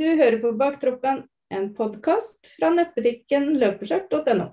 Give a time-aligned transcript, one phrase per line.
[0.00, 1.18] Du hører på Baktroppen,
[1.52, 4.46] en podkast fra nettbutikken løpeskjørt.no.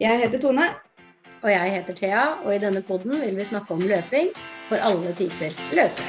[0.00, 0.70] Jeg heter Tone.
[1.42, 4.30] Og jeg heter Thea, og i denne podden vil vi snakke om løping
[4.70, 6.08] for alle typer løpere.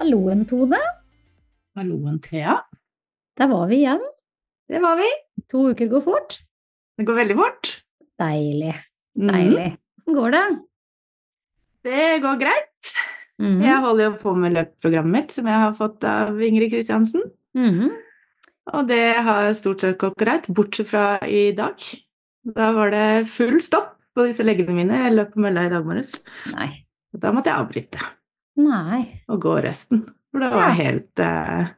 [0.00, 0.82] Halloen, Tone.
[1.78, 2.58] Halloen, Thea.
[3.38, 4.02] Der var vi igjen.
[4.66, 5.12] Det var vi.
[5.54, 6.43] To uker går fort.
[6.98, 7.70] Det går veldig fort.
[8.20, 8.74] Deilig.
[9.18, 9.32] Mhm.
[9.32, 9.66] Deilig.
[9.98, 10.44] Åssen går det?
[11.84, 12.94] Det går greit.
[13.42, 13.62] Mhm.
[13.64, 17.22] Jeg holder jo på med løpeprogrammet mitt, som jeg har fått av Ingrid Kristiansen.
[17.56, 17.90] Mhm.
[18.72, 21.76] Og det har stort sett gått greit, bortsett fra i dag.
[22.44, 25.02] Da var det full stopp på disse leggene mine.
[25.04, 26.22] Jeg løp på mølla i dag morges.
[26.54, 26.86] Nei.
[27.14, 28.00] Da måtte jeg avbryte
[28.56, 29.22] Nei.
[29.28, 30.06] og gå resten.
[30.32, 31.68] For det var helt uh,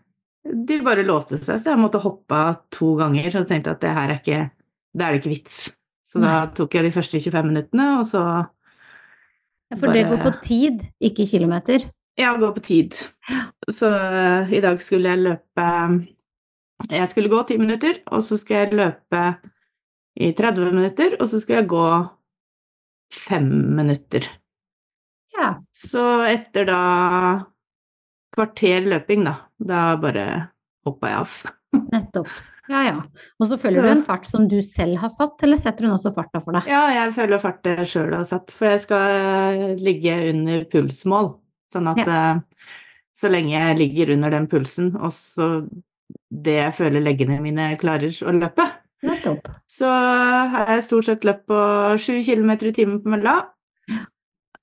[0.46, 3.30] De bare låste seg, så jeg måtte hoppe av to ganger.
[3.30, 4.40] Så jeg tenkte at det her er ikke
[4.96, 5.58] Det er det ikke vits.
[6.06, 8.22] Så da tok jeg de første 25 minuttene, og så
[9.66, 11.88] Ja, For det går på tid, ikke kilometer.
[12.16, 12.94] Ja, det går på tid.
[13.74, 15.66] Så uh, i dag skulle jeg løpe
[16.92, 19.22] Jeg skulle gå ti minutter, og så skal jeg løpe
[20.16, 21.88] i 30 minutter, og så skulle jeg gå
[23.12, 24.28] fem minutter.
[25.36, 25.56] Ja.
[25.74, 26.80] Så etter da
[28.36, 30.26] kvarter løping, da, da bare
[30.86, 31.34] hoppa jeg av.
[31.92, 32.30] Nettopp.
[32.68, 32.94] Ja, ja.
[33.40, 35.94] Og så følger Så- du en fart som du selv har satt, eller setter hun
[35.96, 36.66] også farta for deg?
[36.66, 41.38] Ja, jeg føler jeg sjøl har satt, for jeg skal eh, ligge under pulsmål.
[41.72, 42.40] Sånn at ja.
[43.14, 45.68] så lenge jeg ligger under den pulsen, og så
[46.30, 48.66] det jeg føler leggene mine klarer å løpe,
[49.02, 49.48] Nettopp.
[49.68, 49.86] så
[50.52, 51.58] har jeg stort sett løpt på
[51.98, 53.36] sju km i timen på mølla.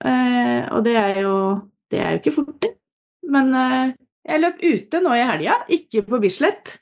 [0.03, 1.35] Eh, og det er jo
[1.91, 2.71] Det er jo ikke fort, det.
[3.29, 3.91] Men eh,
[4.25, 6.79] jeg løp ute nå i helga, ikke på Bislett.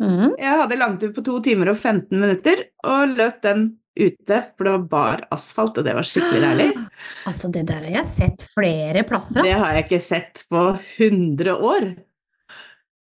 [0.00, 0.34] Mhm.
[0.40, 4.72] Jeg hadde langtur på to timer og 15 minutter, og løp den ute, for det
[4.72, 6.70] var bar asfalt, og det var skikkelig deilig.
[7.28, 9.38] Altså, det der har jeg sett flere plasser.
[9.38, 9.46] ass.
[9.46, 10.64] Det har jeg ikke sett på
[10.98, 11.86] 100 år.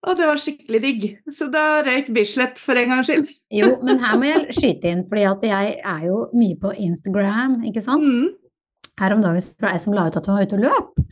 [0.02, 1.04] Og det var skikkelig digg.
[1.31, 3.28] Så da røyk Bislett for en gangs skyld.
[3.60, 7.60] Jo, men her må jeg skyte inn, fordi at jeg er jo mye på Instagram,
[7.70, 8.02] ikke sant?
[8.04, 8.31] Mm.
[9.00, 11.04] Her om dagen det ei som la ut at hun var ute og løp.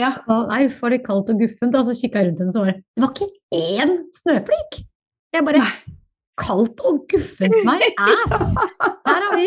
[0.00, 0.14] Ja.
[0.32, 2.72] Og nei, var det kaldt og guffent, og så kikka jeg rundt henne, så var
[2.72, 3.32] det Det var ikke
[3.82, 4.78] én snøflik!
[5.36, 5.72] Jeg bare Nei.
[6.36, 8.32] Kaldt og guffent, meg ass!
[9.08, 9.46] Her har vi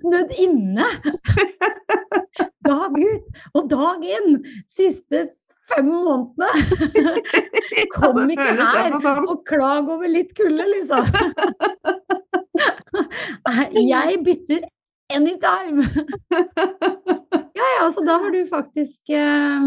[0.00, 0.86] snødd inne!
[2.66, 4.40] Dag ut og dag inn!
[4.66, 5.28] Siste
[5.70, 6.50] fem månedene!
[7.94, 9.28] Kom ikke her sånn.
[9.30, 11.06] og klag over litt kulde, liksom!
[13.78, 14.66] Jeg bytter
[15.14, 15.86] anytime!
[17.56, 19.62] Ja ja, så da har du faktisk eh,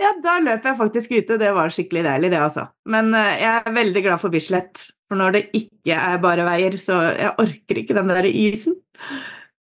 [0.00, 1.38] Ja, da løp jeg faktisk ute.
[1.40, 2.66] Det var skikkelig deilig, det, altså.
[2.88, 4.86] Men eh, jeg er veldig glad for Bislett.
[5.10, 8.78] For når det ikke er bare veier, så jeg orker ikke den der isen.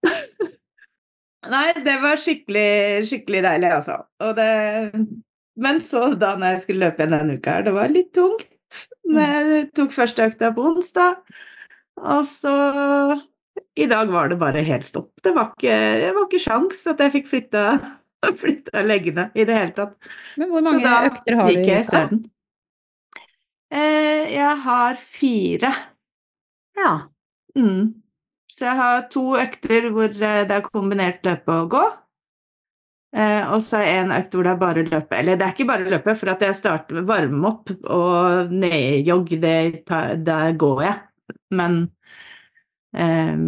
[1.53, 3.99] Nei, det var skikkelig, skikkelig deilig, altså.
[4.23, 4.49] Og det
[5.59, 8.47] Men så, da når jeg skulle løpe igjen denne uka her, det var litt tungt.
[9.05, 11.19] Når jeg tok første økta på onsdag,
[12.01, 12.53] og så
[13.77, 15.11] I dag var det bare helt stopp.
[15.21, 17.65] Det var ikke, det var ikke sjans at jeg fikk flytta,
[18.41, 19.97] flytta leggene i det hele tatt.
[20.39, 22.03] Men hvor mange økter har du i uka?
[23.73, 25.73] Eh, jeg har fire.
[26.77, 26.93] Ja.
[27.57, 27.93] Mm.
[28.53, 31.83] Så jeg har to økter hvor eh, det er kombinert løpe og gå.
[33.13, 35.17] Eh, og så er en økt hvor det er bare løpe.
[35.17, 39.35] Eller det er ikke bare løpe, for at jeg starter med varme opp og nedjogg,
[39.41, 40.95] der går jeg.
[41.53, 41.83] Men
[42.97, 43.45] eh,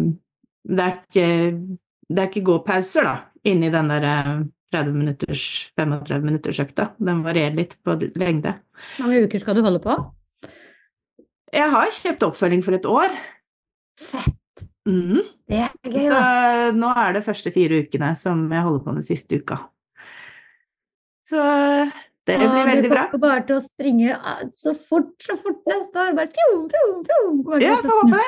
[0.66, 1.26] det er ikke
[2.08, 3.14] det er ikke gåpauser, da,
[3.46, 5.42] inni den derre eh, 30 minutters,
[5.78, 6.90] 35 minutters økta.
[6.98, 8.56] Den varierer litt på lengde.
[8.96, 9.94] Hvor mange uker skal du holde på?
[11.54, 13.14] Jeg har kjøpt oppfølging for et år.
[14.00, 14.34] Fett!
[14.86, 15.22] Mm.
[15.50, 16.18] Det er gøy, Så
[16.78, 19.58] nå er det første fire ukene som jeg holder på med siste uka.
[21.26, 21.42] Så
[22.26, 23.02] det blir veldig bra.
[23.06, 26.14] Du kommer bare til å springe ah, så fort, så fort neste år.
[26.18, 27.36] Bare fjom, fjom, fjom.
[27.62, 28.24] Ja, får håpe det.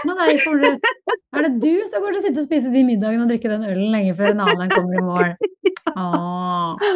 [0.46, 3.50] Du- Er det du som kommer til å sitte og spise de middagene og drikke
[3.50, 5.34] den ølen lenge før en annen kommer i mål?
[5.98, 6.86] Åh.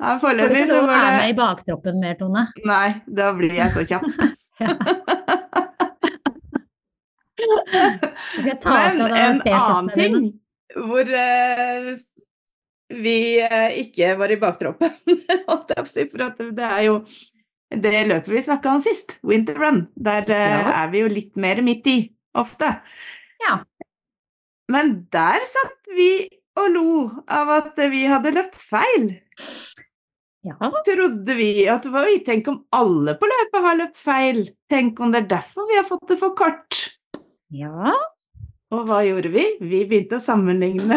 [0.00, 2.46] Ja, Får du Foreløpig ikke så lov å går være med i baktroppen mer, Tone?
[2.64, 2.88] Nei,
[3.20, 4.08] da blir jeg så kjapp.
[4.62, 4.72] Ja.
[7.36, 10.14] Jeg Men en annen ting
[10.76, 11.90] hvor eh,
[12.92, 14.92] vi eh, ikke var i baktroppen,
[15.46, 17.00] for at det er jo
[17.74, 20.84] det løpet vi snakka om sist, Winter Run, der eh, Ja.
[20.84, 21.96] er vi jo litt mer midt i,
[22.38, 22.76] ofte.
[23.42, 23.58] Ja.
[24.70, 26.90] Men der satt vi og lo
[27.28, 29.10] av at vi hadde løpt feil.
[30.46, 30.70] Ja.
[30.86, 34.44] Trodde vi at oi, tenk om alle på løpet har løpt feil.
[34.70, 36.84] Tenk om det er derfor vi har fått det for kort.
[37.50, 37.92] ja.
[38.74, 39.42] Og hva gjorde vi?
[39.62, 40.96] Vi begynte å sammenligne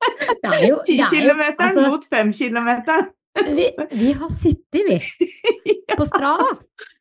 [0.00, 3.10] Er er 10-kilometeren altså, mot 5-kilometeren.
[3.56, 4.98] vi, vi har sittet, vi,
[5.98, 6.54] på Strava.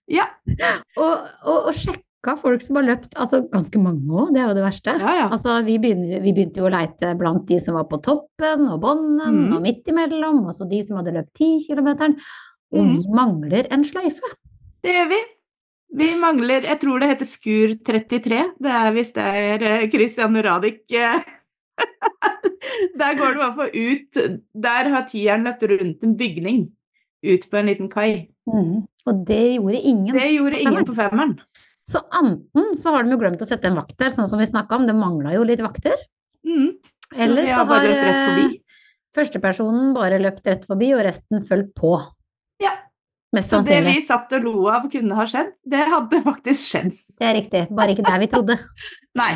[0.09, 0.25] Ja.
[0.97, 4.57] Og, og, og sjekka folk som har løpt, altså ganske mange òg, det er jo
[4.57, 4.97] det verste.
[4.99, 5.29] Ja, ja.
[5.29, 8.79] Altså, vi, begynte, vi begynte jo å leite blant de som var på toppen og
[8.83, 9.57] bånden mm.
[9.57, 12.17] og midt imellom, og så de som hadde løpt 10-kilometeren.
[12.75, 12.95] Og mm.
[12.95, 14.35] vi mangler en sløyfe.
[14.83, 15.19] Det gjør vi.
[15.99, 18.41] Vi mangler Jeg tror det heter Skur 33.
[18.61, 21.25] Det er hvis det er eh, Christian Radich eh,
[22.99, 24.19] Der går du i hvert fall ut
[24.63, 26.59] Der har tieren løpt rundt en bygning.
[27.25, 28.29] Ut på en liten kai.
[28.47, 28.85] Mm.
[29.09, 30.13] Og det gjorde ingen.
[30.15, 31.35] Det gjorde ingen på femmeren.
[31.89, 34.47] Så enten så har de jo glemt å sette en vakt der, sånn som vi
[34.47, 35.97] snakka om, det mangla jo litt vakter.
[36.45, 36.75] Mm.
[37.09, 38.43] Så Eller så har bare rett forbi.
[38.45, 38.81] eh,
[39.17, 41.95] Førstepersonen bare løpt rett forbi, og resten fulgt på.
[42.61, 42.75] Ja.
[43.33, 46.93] Mest Så det vi satt og lo av kunne ha skjedd, det hadde faktisk skjedd.
[47.17, 48.59] Det er riktig, bare ikke der vi trodde.
[49.21, 49.33] Nei.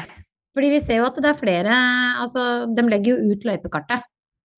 [0.54, 1.78] Fordi vi ser jo at det er flere
[2.22, 2.42] Altså,
[2.76, 4.04] de legger jo ut løypekartet.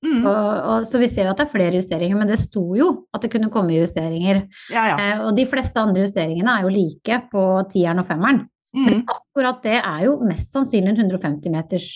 [0.04, 0.26] Mm.
[0.28, 2.88] Og, og, så vi ser jo at det er flere justeringer, men det sto jo
[3.16, 4.42] at det kunne komme justeringer.
[4.70, 4.96] Ja, ja.
[5.00, 8.44] Eh, og de fleste andre justeringene er jo like på tieren og femmeren.
[8.76, 9.06] Men Mm.
[9.08, 11.86] akkurat det er jo mest sannsynlig en 150 meters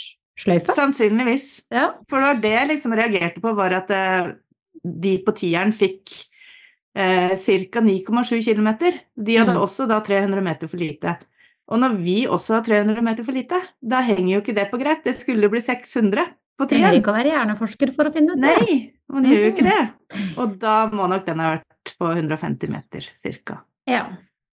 [0.40, 0.72] sløyfe.
[0.72, 1.66] Sannsynligvis.
[1.70, 1.90] Ja.
[2.08, 4.32] For det var det jeg liksom reagerte på, var at eh,
[4.84, 6.08] de på tieren fikk
[6.96, 7.80] eh, ca.
[7.84, 8.70] 9,7 km.
[9.14, 9.60] De hadde Mm.
[9.60, 11.18] også da 300 meter for lite.
[11.70, 14.78] Og når vi også har 300 meter for lite, da henger jo ikke det på
[14.80, 15.04] greip.
[15.04, 16.24] Det skulle bli 600
[16.58, 16.98] på Trenger tieren.
[17.00, 18.56] ikke å være hjerneforsker for å finne ut det.
[18.58, 19.82] Nei, man gjør jo ikke det.
[20.36, 23.06] Og da må nok den ha vært på 150 meter
[23.46, 23.60] ca.
[23.88, 24.02] Ja,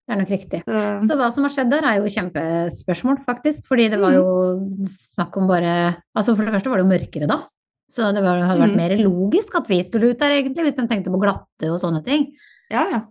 [0.06, 0.60] det er nok riktig.
[0.68, 3.66] Så, Så hva som har skjedd der, er jo kjempespørsmål, faktisk.
[3.66, 4.20] Fordi det var Mm.
[4.20, 7.48] jo snakk om bare Altså, for det første var det jo mørkere da.
[7.90, 8.78] Så det var, hadde vært Mm.
[8.78, 12.04] mer logisk at vi skulle ut der, egentlig, hvis de tenkte på glatte og sånne
[12.06, 12.34] ting.
[12.70, 13.02] ja, ja.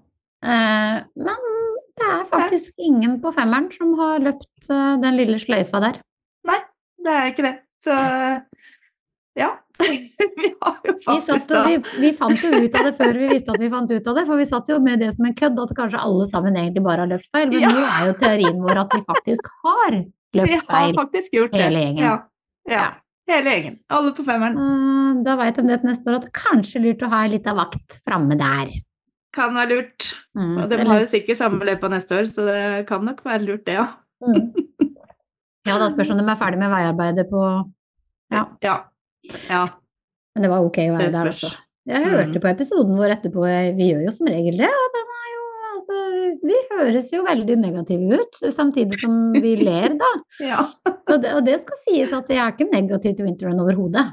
[0.44, 1.36] Eh, men
[2.00, 6.00] det er faktisk ingen på femmeren som har løpt eh, den lille sløyfa der.
[6.48, 6.60] Nei,
[7.04, 7.54] Det er ikke det.
[7.84, 7.94] Så
[9.38, 9.50] ja.
[9.82, 13.50] vi har jo faktisk og, vi, vi fant jo ut av det før vi visste
[13.56, 15.58] at vi fant ut av det, for vi satt jo med det som en kødd,
[15.64, 17.48] at kanskje alle sammen egentlig bare har løpt feil.
[17.50, 17.72] Men Ja.
[17.74, 20.94] nå er jo teorien vår at vi faktisk har Vi løpt har feil.
[21.00, 21.64] faktisk gjort det.
[21.66, 22.04] Hele gjengen.
[22.06, 22.14] Ja.
[22.70, 22.86] ja.
[23.30, 23.76] Hele gjengen.
[23.90, 24.58] Alle på femmeren.
[24.62, 27.54] Eh, Da veit de det til neste år at kanskje lurt å ha ei lita
[27.56, 28.70] vakt framme der.
[29.34, 30.08] Kan være lurt.
[30.38, 33.42] Mm, Og de har jo sikkert samme løypa neste år, så det kan nok være
[33.48, 33.86] lurt, det, ja.
[34.22, 34.52] mm.
[35.66, 37.40] Ja, da spørs om de er ferdig med veiarbeidet på
[38.34, 38.44] Ja.
[38.62, 38.74] Ja.
[39.48, 39.62] ja.
[40.34, 41.50] Men det var ok å være der altså.
[41.88, 42.42] Jeg hørte Mm.
[42.42, 43.42] på episoden vår etterpå,
[43.76, 45.42] vi gjør jo som regel det, og den er jo
[45.74, 45.96] altså
[46.48, 50.10] Vi høres jo veldig negative ut, samtidig som vi ler, da.
[50.52, 50.62] ja.
[51.08, 54.12] Og det, og det skal sies at jeg er ikke negativ til vinteren overhodet.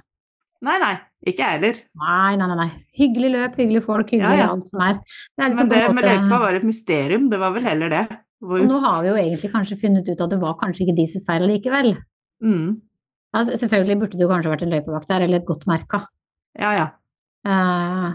[0.62, 0.94] Nei, nei.
[1.26, 1.78] Ikke jeg heller.
[2.02, 2.70] Nei, nei, nei, nei.
[2.98, 4.50] Hyggelig løp, hyggelige folk, hyggelig Ja, ja.
[4.54, 5.00] alt som er.
[5.02, 5.96] Det er liksom Men det måte...
[5.98, 7.28] med løypa var et mysterium.
[7.32, 8.04] Det var vel heller det.
[8.42, 10.98] Hvor, Og nå har vi jo egentlig kanskje funnet ut at det var kanskje ikke
[10.98, 11.94] deres feil likevel.
[12.46, 12.72] mm.
[13.32, 16.02] Altså, selvfølgelig burde det jo kanskje vært en løypevakt der, eller et godt merka.
[16.60, 16.88] Ja, ja.
[17.48, 18.08] Eh,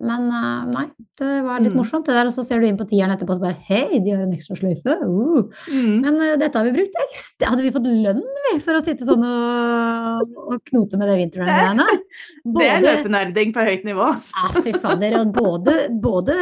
[0.00, 0.84] men uh, nei,
[1.20, 1.78] det var litt Mm.
[1.80, 2.28] morsomt det der.
[2.28, 4.34] Og så ser du inn på tieren etterpå og så bare Hei, de har en
[4.36, 4.96] ekstra sløyfe!
[5.02, 5.46] Uh.
[5.72, 5.94] Mm.
[6.04, 9.08] Men uh, dette har vi brukt ekstra Hadde vi fått lønn, vi, for å sitte
[9.08, 11.86] sånn og, og knote med det vintergreiene?
[12.56, 14.06] Det er løpenerding på høyt nivå.
[14.14, 14.44] altså.
[14.44, 15.18] Ja, fy fader.
[15.20, 16.36] Og både, både,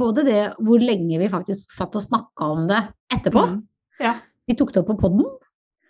[0.00, 2.82] både det hvor lenge vi faktisk satt og snakka om det
[3.14, 3.46] etterpå.
[3.52, 3.58] Mm.
[4.02, 4.16] Ja.
[4.50, 5.26] Vi tok det opp på podden.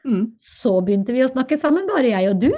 [0.05, 0.25] Mm.
[0.39, 2.51] Så begynte vi å snakke sammen, bare jeg og du.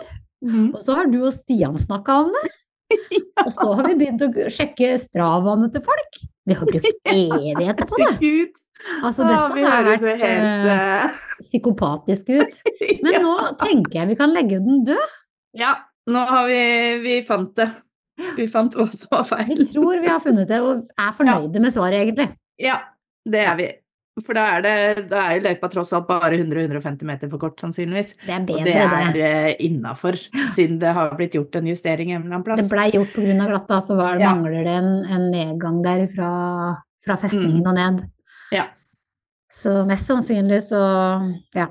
[0.44, 0.72] Mm.
[0.74, 2.48] Og så har du og Stian snakka om det.
[3.44, 6.20] Og så har vi begynt å sjekke stravaene til folk.
[6.46, 8.34] Vi har brukt evigheter på det.
[9.02, 11.16] Altså, dette har vært helt eh,
[11.46, 12.60] psykopatisk ut.
[13.02, 13.22] Men ja.
[13.24, 15.16] nå tenker jeg vi kan legge den død.
[15.58, 15.74] ja,
[16.06, 16.60] nå har vi
[17.02, 17.70] Vi fant det.
[18.36, 19.56] Vi fant hva som var feil.
[19.58, 22.30] Vi tror vi har funnet det, og er fornøyde med svaret, egentlig.
[22.62, 22.78] Ja,
[23.28, 23.66] det er vi.
[24.24, 24.74] For da er, det,
[25.10, 28.14] da er løypa tross alt bare 100-150 meter for kort, sannsynligvis.
[28.24, 29.24] Det er Og bedre, det er det.
[29.28, 30.16] eh, innafor,
[30.56, 32.70] siden det har blitt gjort en justering en eller annen Det plass.
[32.72, 33.46] blei gjort pga.
[33.50, 34.32] glatta, så var, Ja.
[34.34, 36.30] mangler det en, en nedgang der fra,
[37.04, 37.66] fra festningen Mm.
[37.68, 38.10] og ned.
[38.52, 38.64] Ja.
[39.52, 40.80] Så mest sannsynlig så
[41.54, 41.68] ja.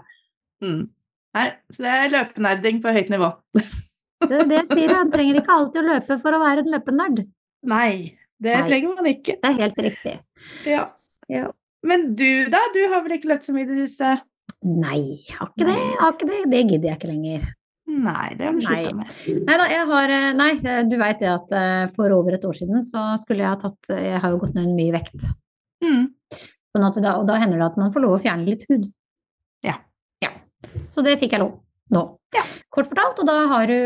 [0.62, 0.88] Mm.
[1.36, 3.34] Nei, så det er løpenerding på høyt nivå.
[4.26, 4.96] Det, det sier jeg.
[5.02, 7.26] En trenger ikke alltid å løpe for å være en løpenerd.
[7.68, 8.68] Nei, det Nei.
[8.70, 9.36] trenger man ikke.
[9.42, 10.14] Det er helt riktig.
[10.66, 10.86] Ja.
[11.30, 11.52] Ja.
[11.86, 12.62] Men du da?
[12.74, 14.16] Du har vel ikke løpt så mye i det siste?
[14.66, 15.78] Nei, har ikke det.
[16.00, 16.42] Har ikke det.
[16.50, 17.46] Det gidder jeg ikke lenger.
[17.86, 19.10] Nei, det har du slutta med.
[19.46, 22.46] Nei da, jeg har eh, Nei, eh, du veit det at eh, for over et
[22.50, 25.28] år siden så skulle jeg ha tatt Jeg har jo gått ned mye vekt.
[25.86, 26.08] Mm.
[26.74, 28.90] Sånn da, og da hender det at man får lov å fjerne litt hud.
[29.64, 29.78] Ja.
[30.26, 30.34] ja.
[30.92, 31.54] Så det fikk jeg lov
[31.94, 32.02] nå.
[32.36, 32.42] Ja.
[32.74, 33.78] Kort fortalt, og da har du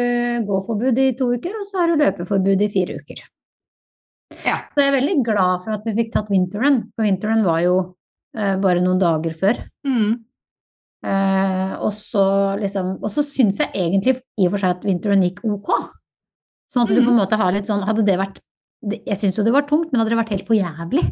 [0.47, 3.21] gåforbud i to uker, og så har du løpeforbud i fire uker.
[4.45, 4.59] Ja.
[4.73, 7.75] Så jeg er veldig glad for at vi fikk tatt vinterrun, for vinterrun var jo
[8.37, 9.61] eh, bare noen dager før.
[9.87, 10.11] Mm.
[10.99, 12.23] Eh, og så
[12.59, 15.69] liksom Og så syns jeg egentlig i og for seg at vinteren gikk ok.
[16.69, 18.41] Sånn at du på en måte har litt sånn Hadde det vært
[18.83, 21.05] Jeg syns jo det var tungt, men hadde det vært helt for jævlig,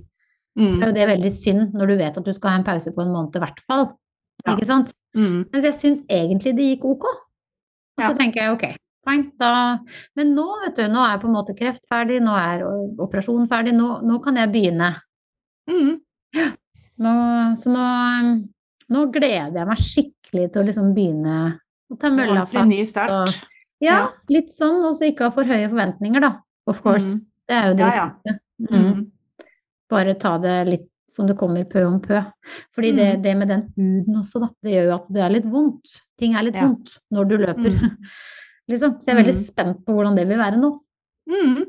[0.58, 0.84] så er Mm.
[0.88, 3.12] jo det veldig synd når du vet at du skal ha en pause på en
[3.14, 3.84] måned i hvert fall.
[4.46, 4.56] Ja.
[4.56, 4.92] Ikke sant?
[5.16, 5.46] Mm.
[5.54, 7.04] Mens jeg syns egentlig det gikk ok.
[7.06, 8.14] Og så Ja.
[8.18, 8.66] tenker jeg ok,
[9.08, 9.52] fine, da
[10.20, 12.64] Men nå, vet du, nå er på en måte kreft ferdig, nå er
[13.00, 14.92] operasjonen ferdig, nå, nå kan jeg begynne.
[15.70, 16.00] Mm.
[17.04, 17.14] Nå,
[17.62, 17.86] så nå,
[18.94, 21.38] nå gleder jeg meg skikkelig til å liksom begynne
[21.92, 22.68] å ta mølla fatt.
[22.68, 23.36] ny start.
[23.80, 24.10] Ja, Ja.
[24.34, 26.32] litt sånn, og så ikke ha for høye forventninger, da.
[26.68, 27.14] Of course.
[27.16, 27.26] Mm.
[27.48, 28.34] Det er jo det Ja, ja.
[28.60, 28.84] Mm.
[28.84, 29.12] Mm.
[29.90, 32.20] Bare ta det litt som det kommer pø om pø.
[32.76, 33.22] Fordi det, Mm.
[33.24, 36.02] det med den huden også, da, det gjør jo at det er litt vondt.
[36.20, 36.66] Ting er litt Ja.
[36.68, 37.72] vondt når du løper.
[37.72, 37.98] Mm.
[38.70, 38.98] liksom.
[39.02, 39.46] Så jeg er veldig Mm.
[39.48, 40.72] spent på hvordan det vil være nå.
[41.30, 41.66] Mm.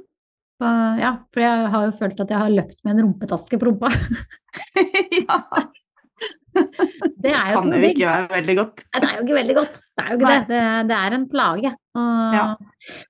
[0.61, 3.67] Uh, ja, for jeg har jo følt at jeg har løpt med en rumpetaske på
[3.69, 3.91] rumpa.
[5.29, 5.37] ja,
[7.23, 8.81] Det er jo kan jo ikke være veldig godt.
[8.91, 9.77] Nei, det er jo ikke veldig godt.
[9.79, 10.39] Det er jo ikke det.
[10.49, 11.71] Det, er- det er en plage.
[11.95, 12.45] Og, Ja.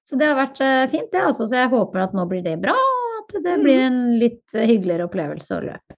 [0.09, 1.23] Så det har vært eh, fint, det.
[1.23, 1.47] Altså.
[1.49, 3.63] Så jeg håper at nå blir det bra, og at det Mm.
[3.65, 5.97] blir en litt hyggeligere opplevelse å løpe.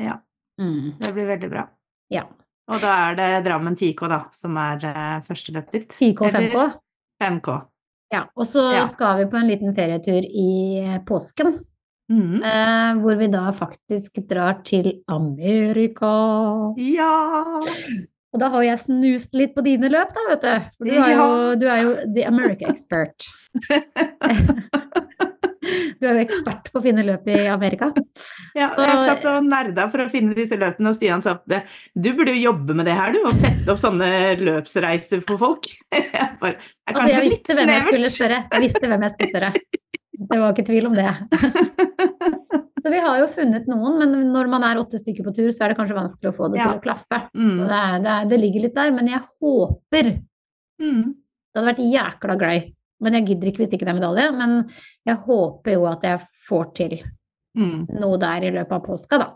[0.00, 0.16] Ja,
[0.60, 0.98] Mm.
[1.00, 1.66] det blir veldig bra.
[2.10, 2.24] Ja.
[2.68, 5.88] Og da er det Drammen 10K, da, som er eh, første løp ditt.
[5.92, 6.80] 10K og 5K.
[7.20, 7.60] 5K.
[8.12, 8.24] Ja.
[8.36, 8.84] Og så Ja.
[8.90, 11.60] skal vi på en liten ferietur i påsken,
[12.10, 12.42] Mm.
[12.42, 16.74] eh, hvor vi da faktisk drar til Amerika.
[16.76, 17.60] Ja!
[18.32, 20.66] Og da har jeg snust litt på dine løp, da, vet du.
[20.78, 23.26] For du er jo, du er jo the America expert.
[26.00, 27.90] Du er jo ekspert på å finne løp i Amerika.
[28.56, 31.70] Ja, og jeg satt og nerda for å finne disse løpene, og Stian sa at
[31.94, 34.10] du burde jo jobbe med det her, du, og sette opp sånne
[34.40, 35.70] løpsreiser for folk.
[35.94, 38.36] Jeg bare, det er Altså, jeg visste hvem jeg skulle spørre.
[38.50, 39.50] Jeg visste hvem jeg skulle spørre.
[40.30, 41.10] Det var ikke tvil om det.
[42.80, 45.66] Så vi har jo funnet noen, men når man er åtte stykker på tur, så
[45.66, 46.70] er det kanskje vanskelig å få det Ja.
[46.70, 47.18] til å klaffe.
[47.36, 47.50] Mm.
[47.52, 50.12] Så det, er, det, er, det ligger litt der, men jeg håper
[50.80, 51.12] Mm.
[51.52, 52.60] Det hadde vært jækla gøy.
[53.00, 54.26] Men jeg gidder ikke hvis ikke det er medalje.
[54.36, 54.56] Men
[55.08, 56.98] jeg håper jo at jeg får til
[57.56, 57.86] Mm.
[57.98, 59.32] noe der i løpet av påska, da.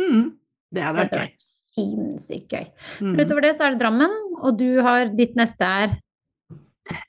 [0.00, 0.32] Mm.
[0.72, 1.32] Det hadde vært gøy.
[1.76, 2.66] sinnssykt gøy.
[3.04, 3.18] Mm.
[3.20, 5.98] Utover det så er det Drammen, og du har ditt neste er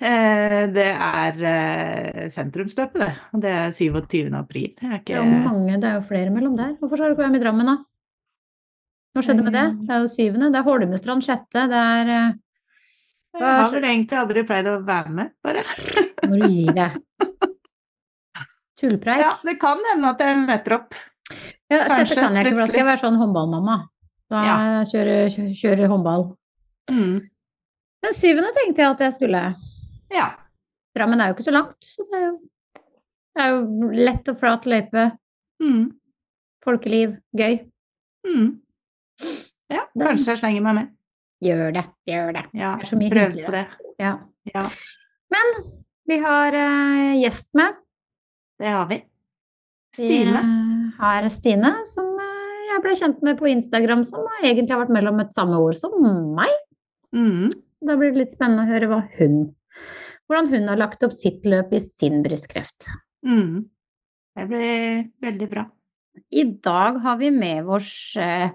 [0.01, 3.13] Eh, det er eh, sentrumsløpet, det.
[3.39, 4.33] Det er 27.
[4.35, 4.73] april.
[4.75, 6.73] Det er Det er jo mange, det er jo flere mellom der.
[6.81, 7.77] Hvorfor skal du ikke være med i Drammen, da?
[9.15, 9.63] Hva skjedde med det?
[9.71, 9.79] Mm.
[9.87, 10.49] Det er jo syvende.
[10.51, 11.63] Det er Holmestrand sjette.
[11.71, 12.33] Det er eh,
[13.37, 15.61] Jeg har vel egentlig aldri pleid å være med, bare.
[16.25, 16.95] Når du gir deg.
[18.79, 19.21] Tullpreik.
[19.21, 20.95] Ja, det kan hende at jeg møter opp.
[21.69, 23.75] Ja, Kanskje, dette kan jeg ikke, for da skal jeg være sånn håndballmamma.
[24.29, 24.55] Da Ja.
[24.89, 26.23] kjører, kjøre, kjøre håndball.
[26.89, 27.17] Mm.
[28.05, 29.41] Men syvende tenkte jeg at jeg skulle.
[30.15, 30.27] Ja.
[30.97, 32.35] Drammen er jo ikke så langt, så det er jo,
[33.35, 35.03] det er jo lett og flat løype.
[35.61, 35.83] Mm.
[36.65, 37.59] Folkeliv, gøy.
[38.25, 38.47] Mm.
[39.69, 40.89] Ja, kanskje jeg slenger meg med.
[41.43, 42.45] Gjør det, gjør det.
[42.57, 43.65] Ja, Det er så mye prøv på det.
[44.01, 44.13] Ja.
[44.49, 44.63] Ja,
[45.31, 45.53] Men
[46.09, 47.77] vi har uh, gjest med.
[48.59, 48.97] det har vi.
[49.95, 50.41] Stine.
[50.41, 54.93] Vi har Stine, som eh, jeg ble kjent med på Instagram, som egentlig har vært
[54.93, 55.95] mellom et samme ord som
[56.37, 56.51] meg.
[57.15, 57.49] Mm.
[57.85, 59.47] Da blir det litt spennende å høre hva hun
[60.29, 62.85] hvordan hun har lagt opp sitt løp i sin brystkreft.
[63.25, 63.65] Mm.
[64.37, 65.65] Det blir veldig bra.
[66.29, 68.51] I dag har vi med oss eh,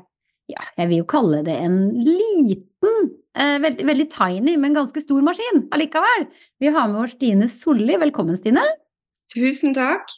[0.53, 5.25] ja, jeg vil jo kalle det en liten, eh, veldig, veldig tiny, men ganske stor
[5.25, 6.27] maskin allikevel.
[6.61, 7.97] Vi har med oss Stine Solli.
[8.01, 8.65] Velkommen, Stine.
[9.33, 10.13] Tusen takk.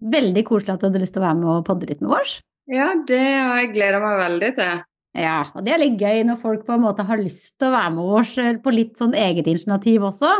[0.00, 2.38] Veldig koselig at du hadde lyst til å være med og podde litt med oss.
[2.70, 4.80] Ja, det har jeg gleda meg veldig til.
[5.18, 7.74] Ja, og det er litt gøy når folk på en måte har lyst til å
[7.74, 10.30] være med oss eh, på litt sånn eget initiativ også.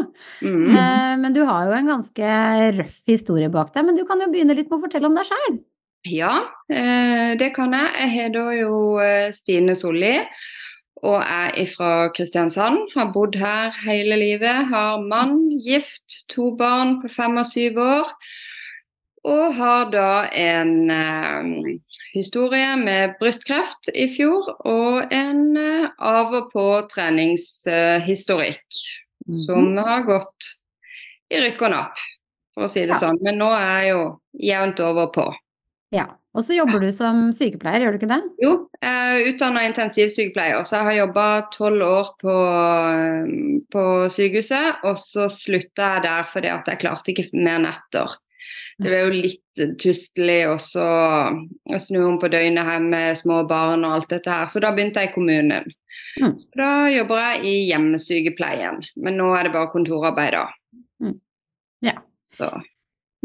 [0.47, 0.69] Mm.
[0.71, 2.29] Eh, Men du har jo en ganske
[2.79, 5.27] røff historie bak deg, men du kan jo begynne litt med å fortelle om deg
[5.27, 5.59] sjøl.
[6.09, 7.91] Ja, eh, det kan jeg.
[8.01, 10.15] Jeg heter jo eh, Stine Solli
[11.03, 12.79] og er fra Kristiansand.
[12.95, 14.67] Har bodd her hele livet.
[14.73, 18.09] Har mann, gift, to barn på fem og syv år.
[19.29, 21.77] Og har da en eh,
[22.15, 26.65] historie med brystkreft i fjor og en eh, av og på
[26.95, 28.81] treningshistorikk
[29.45, 30.49] som har gått
[31.31, 32.01] i rykk og napp,
[32.57, 33.03] for å si det Ja.
[33.05, 33.21] sånn.
[33.23, 34.01] Men nå er jeg jo
[34.49, 35.27] jevnt over på.
[35.95, 36.07] Ja.
[36.31, 38.21] Og så jobber du som sykepleier, gjør du ikke det?
[38.39, 38.53] Jo,
[38.87, 42.35] er utdanna intensivsykepleier, så jeg har jobba tolv år på,
[43.75, 44.85] på sykehuset.
[44.87, 48.15] Og så slutta jeg der fordi at jeg klarte ikke mer netter.
[48.81, 53.85] Det ble jo litt tustelig også å snu om på døgnet her med små barn
[53.85, 55.69] og alt dette her, så da begynte jeg i kommunen.
[56.23, 56.37] Mm.
[56.41, 60.47] Så da jobber jeg i hjemmesykepleien, men nå er det bare kontorarbeid, da.
[61.03, 61.19] Mm.
[61.85, 61.99] Ja.
[62.25, 62.49] Så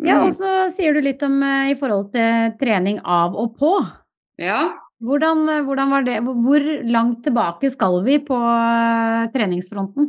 [0.01, 0.25] Ja, mm.
[0.25, 3.77] og så sier du litt om eh, i forhold til trening av og på.
[4.41, 4.73] Ja,
[5.03, 6.19] Hvordan, hvordan var det?
[6.23, 10.07] Hvor- langt tilbake skal vi på eh, treningsfronten?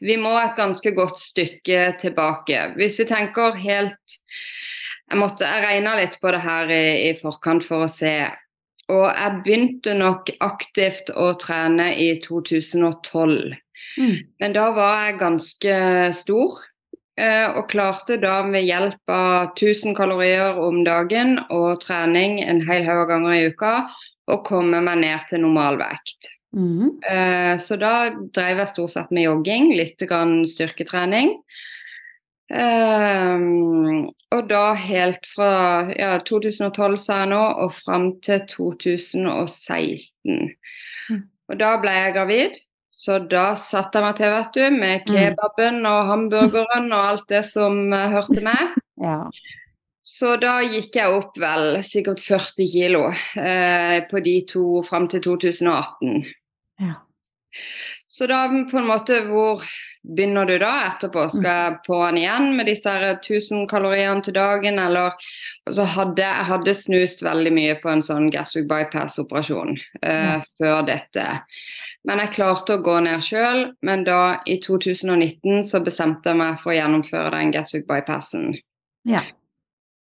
[0.00, 2.72] Vi må et ganske godt stykke tilbake.
[2.76, 4.18] Hvis vi tenker helt
[5.06, 8.26] Jeg måtte, regna litt på det her i, i forkant for å se.
[8.90, 13.54] Og jeg begynte nok aktivt å trene i 2012.
[14.00, 14.16] Mm.
[14.42, 15.76] Men da var jeg ganske
[16.18, 16.58] stor.
[17.20, 22.86] Eh, Og klarte da ved hjelp av 1000 kalorier om dagen og trening en hel
[22.88, 23.76] haug ganger i uka
[24.26, 26.32] å komme meg ned til normalvekt.
[26.56, 26.96] Mm.
[27.62, 31.34] Så da drev jeg stort sett med jogging, litt grann styrketrening.
[32.46, 33.44] Eh,
[34.34, 35.50] og da helt fra
[35.96, 40.52] ja, 2012 sa jeg nå, og fram til 2016.
[41.10, 41.24] Mm.
[41.50, 42.60] Og da ble jeg gravid,
[42.96, 47.42] så da satte jeg meg til, vet du, med kebaben og hamburgeren og alt det
[47.50, 48.74] som eh, hørte med.
[48.96, 49.26] Ja.
[50.00, 55.20] Så da gikk jeg opp vel sikkert 40 kilo eh, på de to fram til
[55.26, 56.22] 2018.
[56.80, 56.94] Ja.
[58.08, 59.66] Så da på en måte hvor
[60.14, 61.26] begynner du da etterpå?
[61.32, 65.16] Skal jeg på'n igjen med disse her 1000 kaloriene til dagen, eller
[65.70, 71.26] så hadde jeg hadde snust veldig mye på en sånn gastric bypass-operasjon eh, før dette.
[72.06, 76.60] Men jeg klarte å gå ned sjøl, men da i 2019 så bestemte jeg meg
[76.62, 78.54] for å gjennomføre den gastric bypassen.
[79.06, 79.24] Ja.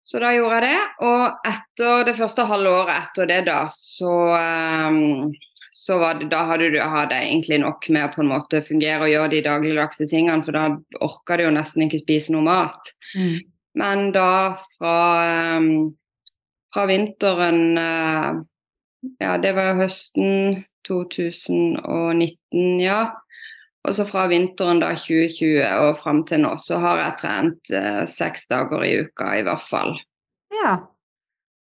[0.09, 4.13] Så da gjorde jeg det, og etter det første halve året etter det, da, så,
[4.39, 5.35] ehm,
[5.75, 9.13] så var da hadde du hadde egentlig nok med å på en måte fungere og
[9.13, 10.67] gjøre de dagligdagse tingene, for da
[11.05, 12.93] orka du jo nesten ikke spise noe mat.
[13.15, 13.39] Mm.
[13.79, 14.99] Men da fra,
[15.29, 15.73] ehm,
[16.75, 18.45] fra vinteren eh,
[19.23, 23.13] Ja, det var jo høsten 2019, ja.
[23.87, 28.03] Og så fra vinteren da 2020 og fram til nå, så har jeg trent eh,
[28.11, 29.95] seks dager i uka i hvert fall.
[30.65, 30.81] ja.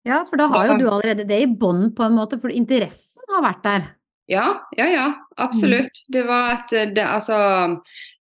[0.07, 3.35] Ja, for da har jo du allerede det i bånn på en måte, for interessen
[3.35, 3.87] har vært der.
[4.29, 6.01] Ja, ja, ja, absolutt.
[6.11, 7.37] Det var et det, altså,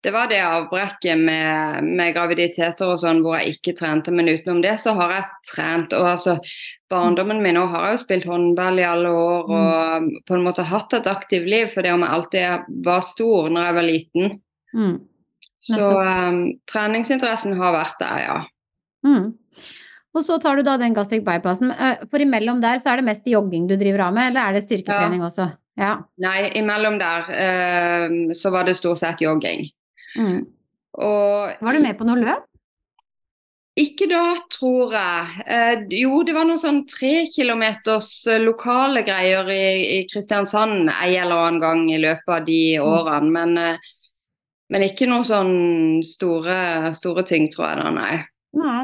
[0.07, 4.61] det var det avbrekket med, med graviditeter og sånn hvor jeg ikke trente, men utenom
[4.62, 5.96] det så har jeg trent.
[5.99, 6.37] Og altså,
[6.92, 10.68] barndommen min nå har jeg jo spilt håndball i alle år og på en måte
[10.70, 14.38] hatt et aktivt liv for det om jeg alltid var stor når jeg var liten.
[14.79, 14.96] Mm.
[15.66, 18.38] Så um, treningsinteressen har vært der, ja.
[19.03, 19.33] Mm.
[20.16, 21.70] Og så tar du da den gastric bypassen.
[21.74, 24.57] Eh, For imellom der så er det mest jogging du driver av med, eller er
[24.57, 25.50] det styrketrening også?
[25.76, 25.92] Ja.
[26.24, 29.66] Nei, imellom der uh, så var det stort sett jogging.
[30.16, 30.46] Mm.
[30.96, 32.46] Og Var du med på noe løp?
[33.76, 35.42] Ikke da, tror jeg.
[35.52, 39.66] Eh, jo, det var noen sånn tre kilometers eh, lokale greier i,
[39.98, 43.29] i Kristiansand en eller annen gang i løpet av de årene.
[43.35, 43.90] Men, eh,
[44.72, 45.52] men ikke noen sånn
[46.09, 46.57] store,
[46.96, 48.16] store ting, tror jeg da, nei.
[48.57, 48.81] Nei.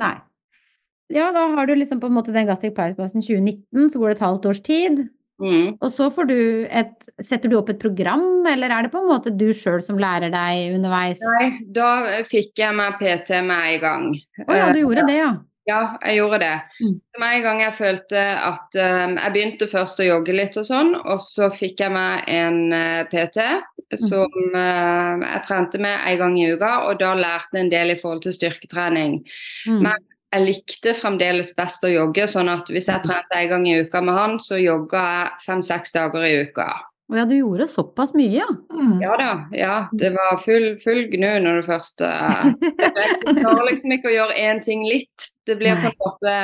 [0.00, 0.14] Nei.
[1.10, 4.18] Ja, da har du liksom på en måte den gastric bypassen 2019, så går det
[4.18, 5.02] et halvt års tid.
[5.40, 5.76] Mm.
[5.80, 9.10] Og så får du et Setter du opp et program, eller er det på en
[9.10, 11.20] måte du sjøl som lærer deg underveis?
[11.20, 14.06] Nei, da fikk jeg meg PT med en gang.
[14.46, 15.34] Å ja, du gjorde det, ja.
[15.68, 16.54] Ja, jeg gjorde det.
[16.80, 16.94] Mm.
[17.20, 20.94] Med en gang jeg følte at um, Jeg begynte først å jogge litt og sånn,
[20.96, 23.44] og så fikk jeg meg en uh, PT
[24.00, 27.92] som uh, jeg trente med en gang i uka, og da lærte jeg en del
[27.92, 29.20] i forhold til styrketrening.
[29.68, 29.82] Mm.
[29.90, 33.80] Men jeg likte fremdeles best å jogge, sånn at hvis jeg trente en gang i
[33.82, 36.68] uka med han, så jogga jeg fem-seks dager i uka.
[37.10, 38.46] Å ja, du gjorde såpass mye, ja.
[38.70, 39.00] Mm.
[39.02, 39.76] Ja da, ja.
[39.90, 44.38] Det var full, full gnu når du først uh, Jeg klarer liksom ikke å gjøre
[44.38, 45.32] én ting litt.
[45.48, 46.34] Det blir på en måte,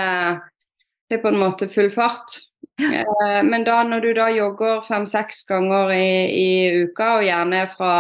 [1.07, 2.41] det er på en måte full fart.
[2.83, 6.49] Eh, men da når du da jogger fem-seks ganger i, i
[6.83, 7.93] uka, og gjerne fra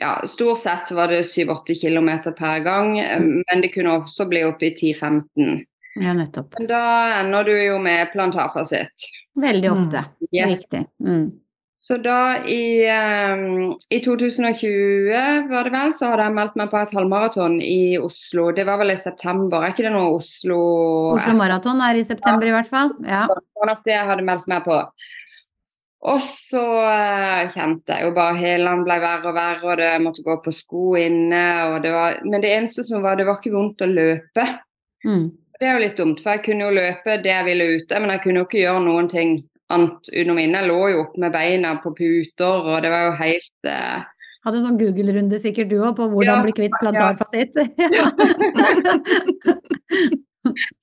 [0.00, 4.26] ja, Stort sett så var det 7-8 km per gang, eh, men det kunne også
[4.30, 5.60] bli opp i 10-15.
[6.00, 6.54] Ja, nettopp.
[6.58, 6.82] Men da
[7.20, 9.08] ender du jo med plantarfasitt.
[9.40, 9.76] Veldig Mm.
[9.86, 10.04] ofte.
[10.32, 10.58] Yes.
[10.58, 10.86] Riktig.
[11.04, 11.30] Mm.
[11.80, 16.76] Så da i, um, i 2020 var det vel, så hadde jeg meldt meg på
[16.82, 18.50] et halvmaraton i Oslo.
[18.52, 20.58] Det var vel i september, er ikke det noe Oslo
[21.16, 22.92] Oslo Maraton er i september i hvert fall.
[23.06, 23.22] Ja.
[23.30, 24.76] Det var nok det jeg hadde meldt meg på.
[26.00, 30.02] Og så eh, kjente jeg jo bare hælene ble verre og verre, og det jeg
[30.06, 31.42] måtte gå på sko inne.
[31.84, 34.44] Det var, men det eneste som var, det var ikke vondt å løpe.
[35.04, 35.26] Mm.
[35.60, 38.10] Det er jo litt dumt, for jeg kunne jo løpe det jeg ville ute, men
[38.14, 39.30] jeg kunne jo ikke gjøre noen ting
[39.70, 40.58] annet utenom inne.
[40.62, 44.00] Jeg lå jo opp med beina på puter, og det var jo helt eh,
[44.40, 47.52] Hadde en sånn Google-runde sikkert du òg, på hvordan Ja, bli kvitt plantarfasitt.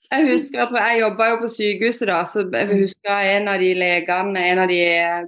[0.07, 3.73] Jeg husker at Jeg jobba jo på sykehuset da, så jeg husker en av de
[3.75, 4.81] legene, en av de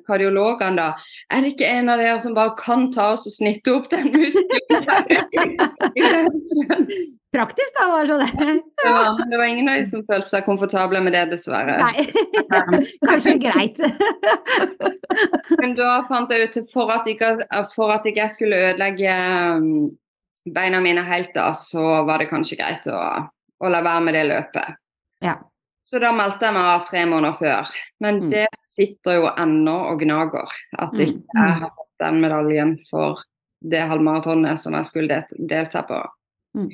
[0.08, 0.90] kardiologene da.
[1.34, 4.12] Er det ikke en av dere som bare kan ta oss og snitte opp den
[4.14, 5.58] muskelen?
[7.30, 8.26] Praktisk, da, var det.
[8.42, 11.76] Det men det var ingen av de som følte seg komfortable med det, dessverre.
[11.78, 12.08] Nei.
[13.10, 13.78] Kanskje greit.
[15.62, 17.36] Men da fant jeg ut for at ikke,
[17.76, 19.14] for at ikke jeg skulle ødelegge
[19.60, 19.92] um,
[20.56, 22.98] beina mine helt da, så var det kanskje greit å
[23.62, 24.76] å la være med det løpet.
[25.26, 25.36] Ja.
[25.84, 27.72] Så da meldte jeg meg av tre måneder før.
[28.00, 28.30] Men Mm.
[28.30, 30.48] det sitter jo ennå og gnager.
[30.78, 33.18] At jeg ikke jeg har fått den medaljen for
[33.62, 36.04] det halvmaratonet som jeg skulle delta på.
[36.56, 36.70] Mm.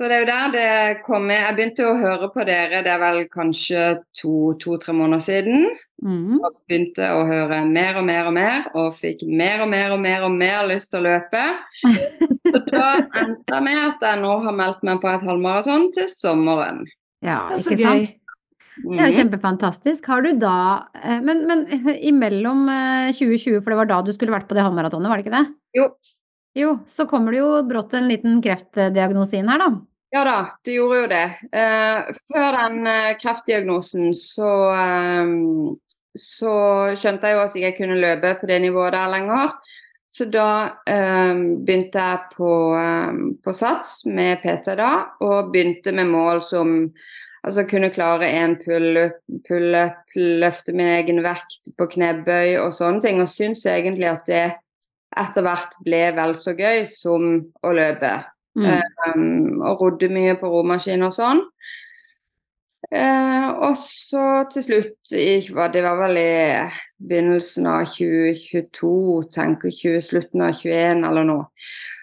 [0.00, 3.00] Så det er jo der det kommer Jeg begynte å høre på dere, det er
[3.02, 3.80] vel kanskje
[4.16, 5.66] to-tre måneder siden.
[6.00, 6.38] Mm.
[6.40, 10.00] Og begynte å høre mer og mer og mer, og fikk mer og mer og
[10.00, 11.42] mer og mer lyst til å løpe.
[12.48, 12.86] Så da
[13.20, 16.80] endte det med at jeg nå har meldt meg på et halvmaraton til sommeren.
[17.20, 18.16] Ja, Det ikke sant?
[18.80, 19.18] Det er jo Mhm.
[19.18, 20.06] kjempefantastisk.
[20.08, 21.66] Har du da eh, Men, men
[22.00, 25.26] imellom eh, 2020, for det var da du skulle vært på det halvmaratonet, var det
[25.26, 25.52] ikke det?
[25.76, 25.90] Jo.
[26.56, 29.68] Jo, så kommer det jo brått en liten kreftdiagnose inn her, da.
[30.10, 31.26] Ja da, det gjorde jo det.
[31.54, 35.34] Eh, før den eh, kreftdiagnosen så, eh,
[36.18, 36.54] så
[36.98, 39.54] skjønte jeg jo at jeg kunne løpe på det nivået der lenger.
[40.10, 40.48] Så da
[40.90, 44.90] eh, begynte jeg på, eh, på SATS med PT da,
[45.22, 46.74] og begynte med mål som
[47.46, 49.70] altså kunne klare en pull-up, pull
[50.42, 53.22] løfte min egen vekt på knebøy og sånne ting.
[53.22, 54.44] Og syns egentlig at det
[55.22, 57.30] etter hvert ble vel så gøy som
[57.62, 58.12] å løpe.
[58.58, 58.66] Mm.
[59.06, 61.44] Um, og rodde mye på romaskin og sånn.
[62.90, 66.30] Eh, og så til slutt, det var vel i
[66.98, 68.90] begynnelsen av 2022,
[69.30, 71.46] tenker 20, slutten av 21 eller noe,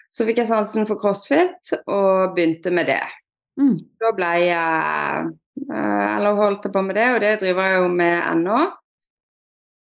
[0.08, 3.02] så fikk jeg sansen for crossfit og begynte med det.
[3.60, 3.76] Mm.
[4.00, 5.28] Da ble jeg
[5.66, 8.58] eh, Eller holdt jeg på med det, og det driver jeg jo med ennå.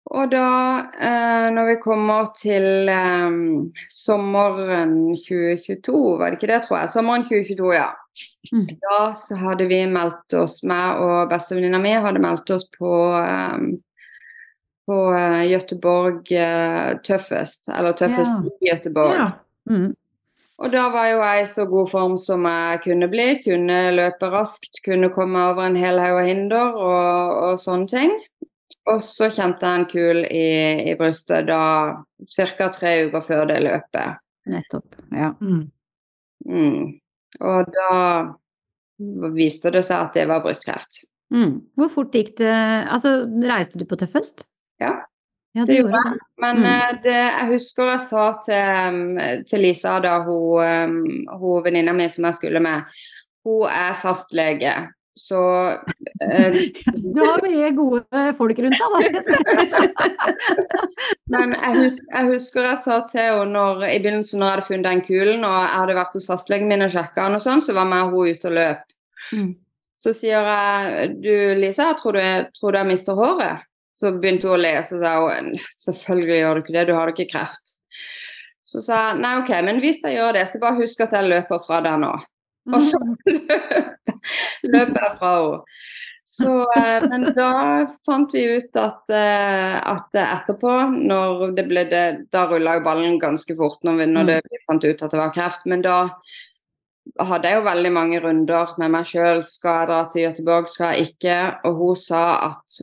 [0.07, 0.47] Og da,
[1.03, 3.33] eh, når vi kommer til eh,
[3.91, 6.93] sommeren 2022, var det ikke det, tror jeg?
[6.93, 7.89] Sommeren 2022, ja.
[8.53, 8.69] Mm.
[8.81, 13.67] Da så hadde vi meldt oss, meg og bestevenninna mi hadde meldt oss på eh,
[14.87, 18.51] på eh, Göteborg eh, Tøffest, eller Tøffest Ja.
[18.61, 19.15] i Göteborg.
[19.15, 19.31] Ja.
[19.69, 19.95] Mm.
[20.57, 23.25] Og da var jo jeg i så god form som jeg kunne bli.
[23.43, 28.15] Kunne løpe raskt, kunne komme over en hel haug av hinder og, og sånne ting.
[28.87, 30.45] Og så kjente jeg en kul i,
[30.91, 31.59] i brystet da
[32.31, 32.69] ca.
[32.71, 34.21] tre uker før det løpet.
[34.47, 34.95] Nettopp.
[35.11, 35.33] Ja.
[35.41, 35.65] Mm.
[36.47, 36.85] Mm.
[37.43, 37.97] Og da
[39.35, 41.01] viste det seg at det var brystkreft.
[41.33, 41.57] Mm.
[41.75, 42.47] Hvor fort gikk det
[42.87, 44.45] Altså, reiste du på tøffest?
[44.79, 44.93] Ja.
[45.55, 46.13] Ja, Det det gjorde jeg.
[46.13, 46.25] det.
[46.43, 46.65] Men Mm.
[46.65, 51.93] eh, det, jeg husker jeg sa til, um, til Lisa, da hun, um, hun venninna
[51.93, 52.83] mi som jeg skulle med,
[53.43, 54.73] hun er fastlege.
[55.17, 55.41] Så
[56.21, 56.57] eh,
[57.15, 60.09] Du har mye gode folk rundt deg, da.
[61.33, 64.67] Men jeg, husker, jeg husker jeg sa til henne når, i begynnelsen når jeg hadde
[64.67, 67.63] funnet den kulen, og jeg hadde vært hos fastlegen min og sjekka den og sånn,
[67.65, 68.85] så var meg og hun ute og løp.
[69.33, 69.49] Mm.
[69.97, 73.65] Så sier jeg du Lisa, jeg tror du jeg, tror du jeg mister håret?
[73.97, 77.09] Så begynte hun å le, så sa hun selvfølgelig gjør du ikke det, du har
[77.09, 77.73] ikke kreft.
[78.67, 81.31] Så sa jeg nei, OK, men hvis jeg gjør det, så bare husk at jeg
[81.31, 82.13] løper fra deg nå.
[82.67, 84.16] Og så løper
[84.63, 85.63] jeg fra henne.
[86.27, 87.51] Så, eh, men da
[88.05, 92.01] fant vi ut at, eh, at etterpå, når det ble det,
[92.35, 95.21] da rulla jo ballen ganske fort når vi, når det, vi fant ut at det
[95.21, 95.63] var kreft.
[95.71, 96.01] Men da
[97.23, 99.39] hadde jeg jo veldig mange runder med meg sjøl.
[99.47, 101.39] Skal jeg dra til Göteborg, skal jeg ikke?
[101.69, 102.81] Og hun sa at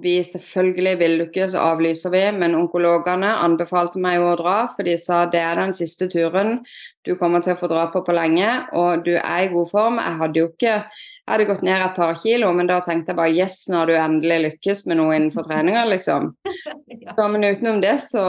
[0.00, 2.22] vi selvfølgelig vil du ikke, så avlyser vi.
[2.36, 6.60] Men onkologene anbefalte meg å dra, for de sa det er den siste turen
[7.04, 9.98] du kommer til å få dra på på lenge, og du er i god form.
[10.00, 10.76] Jeg hadde jo ikke
[11.22, 13.90] jeg hadde gått ned et par kilo, men da tenkte jeg bare yes, nå har
[13.90, 16.32] du endelig lykkes med noe innenfor treninga, liksom.
[17.14, 18.22] Så, men utenom det så,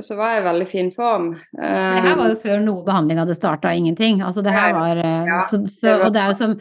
[0.00, 1.30] så var jeg i veldig fin form.
[1.56, 4.20] Det her var jo før noe behandling hadde starta, ingenting.
[4.22, 6.54] Altså det her var, eh, Ja, så, så, Og det er, jo som,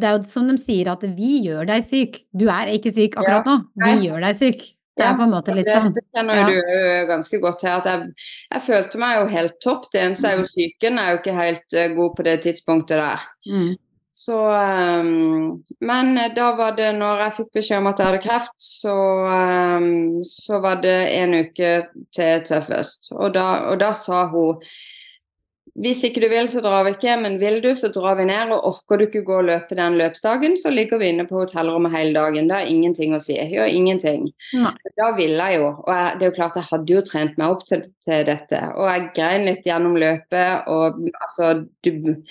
[0.00, 2.22] det er jo som de sier, at vi gjør deg syk.
[2.32, 4.00] Du er ikke syk akkurat nå, vi Nei.
[4.08, 4.64] gjør deg syk.
[4.94, 5.88] Det er på en måte litt sånn.
[5.90, 6.42] det kjenner Ja.
[6.46, 7.68] du jo ganske godt til.
[7.68, 8.12] at jeg,
[8.52, 9.88] jeg følte meg jo helt topp.
[9.92, 13.24] Det eneste er jo psyken er jo ikke helt eh, god på det tidspunktet der.
[13.50, 13.72] Mm.
[14.14, 18.56] Så um, Men da var det, når jeg fikk beskjed om at jeg hadde kreft,
[18.62, 18.96] så,
[19.26, 21.72] um, så var det en uke
[22.14, 23.10] til tøffest.
[23.16, 24.62] Og da, og da sa hun
[25.82, 28.52] hvis ikke du vil, så drar vi ikke, men vil du, så drar vi ned.
[28.54, 31.90] Og orker du ikke gå og løpe den løpsdagen, så ligger vi inne på hotellrommet
[31.90, 32.46] hele dagen.
[32.46, 33.34] Det har ingenting å si.
[33.34, 34.28] Jeg gjør ingenting.
[34.54, 34.70] Nei.
[35.00, 35.72] Da ville jeg jo.
[35.82, 38.60] Og jeg, det er jo klart jeg hadde jo trent meg opp til, til dette.
[38.76, 41.50] Og jeg grein litt gjennom løpet, og altså
[41.82, 42.22] du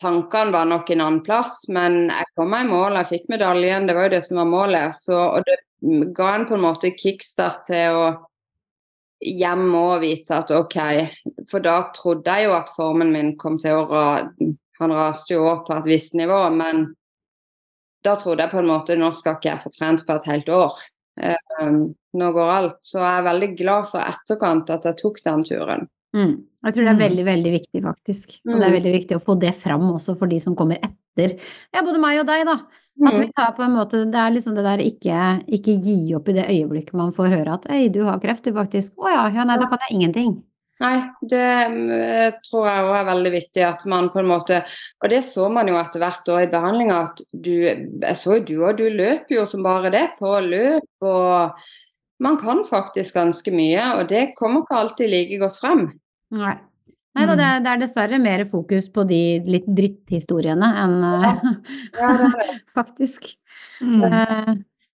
[0.00, 2.98] tankene var nok en annen plass, men jeg kom meg i mål.
[3.00, 4.98] Jeg fikk medaljen, det var jo det som var målet.
[5.00, 5.58] Så, og det
[6.16, 8.06] ga en på en måte kickstart til å
[9.20, 10.76] hjemme og vite at OK
[11.48, 14.02] For da trodde jeg jo at formen min kom til å
[14.76, 16.90] Han raste jo opp på et visst nivå, men
[18.04, 20.50] da trodde jeg på en måte nå skal ikke jeg få trent på et helt
[20.52, 20.76] år.
[21.62, 21.78] Um,
[22.12, 22.76] nå går alt.
[22.84, 25.88] Så jeg er veldig glad for etterkant at jeg tok den turen.
[26.14, 26.44] Mm.
[26.64, 27.04] Jeg tror det er Mm.
[27.06, 28.28] veldig, veldig viktig, faktisk.
[28.46, 28.82] Og det er Mm.
[28.82, 31.38] veldig viktig å få det fram også for de som kommer etter.
[31.74, 32.60] Ja, både meg og deg, da.
[33.06, 33.32] At vi Mm.
[33.36, 36.46] tar på en måte Det er liksom det der ikke, ikke gi opp i det
[36.48, 38.92] øyeblikket man får høre at Øy, du har kreft, du faktisk.
[38.96, 40.42] Å ja, ja, nei, da kan jeg ingenting.
[40.80, 44.62] Nei, det mm, tror jeg òg er veldig viktig at man på en måte
[45.02, 48.44] Og det så man jo etter hvert år i behandlinga, at du Jeg så jo
[48.44, 51.52] du og du løper jo som bare det på løp, og
[52.22, 55.86] man kan faktisk ganske mye, og det kommer ikke alltid like godt frem.
[56.36, 56.54] Nei.
[57.16, 61.34] Nei da, det det er dessverre mer fokus på de litt dritthistoriene enn ja.
[61.96, 62.56] Ja, det det.
[62.78, 63.30] faktisk.
[63.80, 64.02] Mm.
[64.04, 64.50] Eh,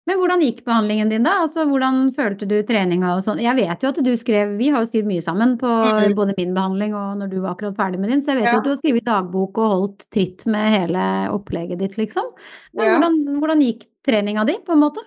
[0.10, 1.36] Men hvordan gikk behandlingen din da?
[1.43, 3.41] Altså, hvordan følte du treninga og sånn?
[3.41, 6.15] Jeg vet jo at du skrev, vi har jo skrevet mye sammen på mm.
[6.17, 8.53] både min behandling og når du var akkurat ferdig med din, så jeg vet Ja.
[8.53, 12.34] jo at du har skrevet dagbok og holdt tritt med hele opplegget ditt, liksom.
[12.73, 12.97] Men Ja.
[12.97, 15.05] hvordan, hvordan gikk treninga di, på en måte?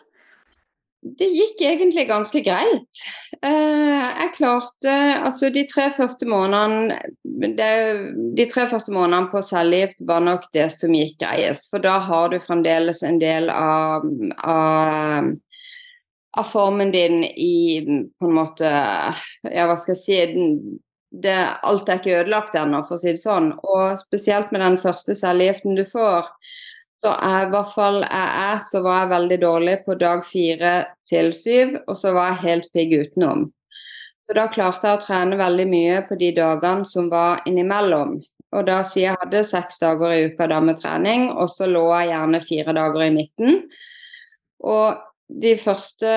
[1.04, 3.00] Det gikk egentlig ganske greit.
[3.44, 6.96] Eh, jeg klarte Altså, de tre første månedene
[8.38, 11.68] De tre første månedene på cellegift var nok det som gikk greiest.
[11.68, 14.06] For da har du fremdeles en del av,
[14.48, 15.28] av,
[16.40, 20.18] av formen din i på en måte Ja, hva skal jeg si
[21.14, 23.52] det, Alt er ikke ødelagt ennå, for å si det sånn.
[23.62, 26.32] Og spesielt med den første cellegiften du får,
[27.04, 30.72] så jeg, i hvert fall jeg så var jeg veldig dårlig på dag fire
[31.04, 33.50] til syv, og så var jeg helt pigg utenom.
[34.24, 38.16] Så da klarte jeg å trene veldig mye på de dagene som var innimellom.
[38.54, 41.84] Og da sier jeg hadde seks dager i uka da med trening, og så lå
[41.90, 43.60] jeg gjerne fire dager i midten.
[44.64, 46.10] Og de første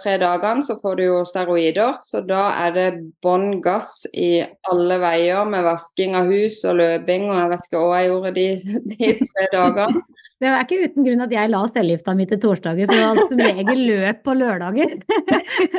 [0.00, 2.88] tre dagene så får du jo steroider, så da er det
[3.24, 7.80] bånn gass i alle veier med vasking av hus og løping, og jeg vet ikke
[7.80, 8.46] hva jeg gjorde de,
[8.92, 10.04] de tre dagene.
[10.36, 13.20] Det er ikke uten grunn at jeg la cellegifta mi til torsdager, for det var
[13.30, 14.90] som regel løp på lørdager.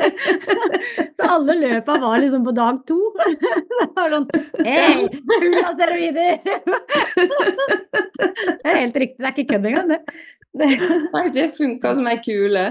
[1.14, 2.96] Så alle løpa var liksom på dag to.
[3.78, 4.26] Det sånn
[4.66, 6.42] Hei, full av steroider!
[8.18, 10.18] Det er helt riktig, det er ikke kødd engang, det.
[10.56, 10.70] Det.
[11.34, 12.70] Det funka som ei kule.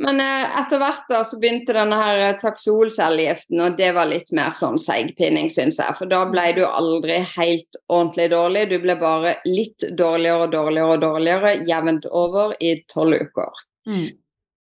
[0.00, 4.56] Men eh, etter hvert da så begynte denne her taksolcellegiften, og det var litt mer
[4.56, 5.96] sånn seigpining, syns jeg.
[5.98, 10.96] For da ble du aldri helt ordentlig dårlig, du ble bare litt dårligere og dårligere
[10.96, 13.66] og dårligere jevnt over i tolv uker.
[13.86, 14.08] Mm.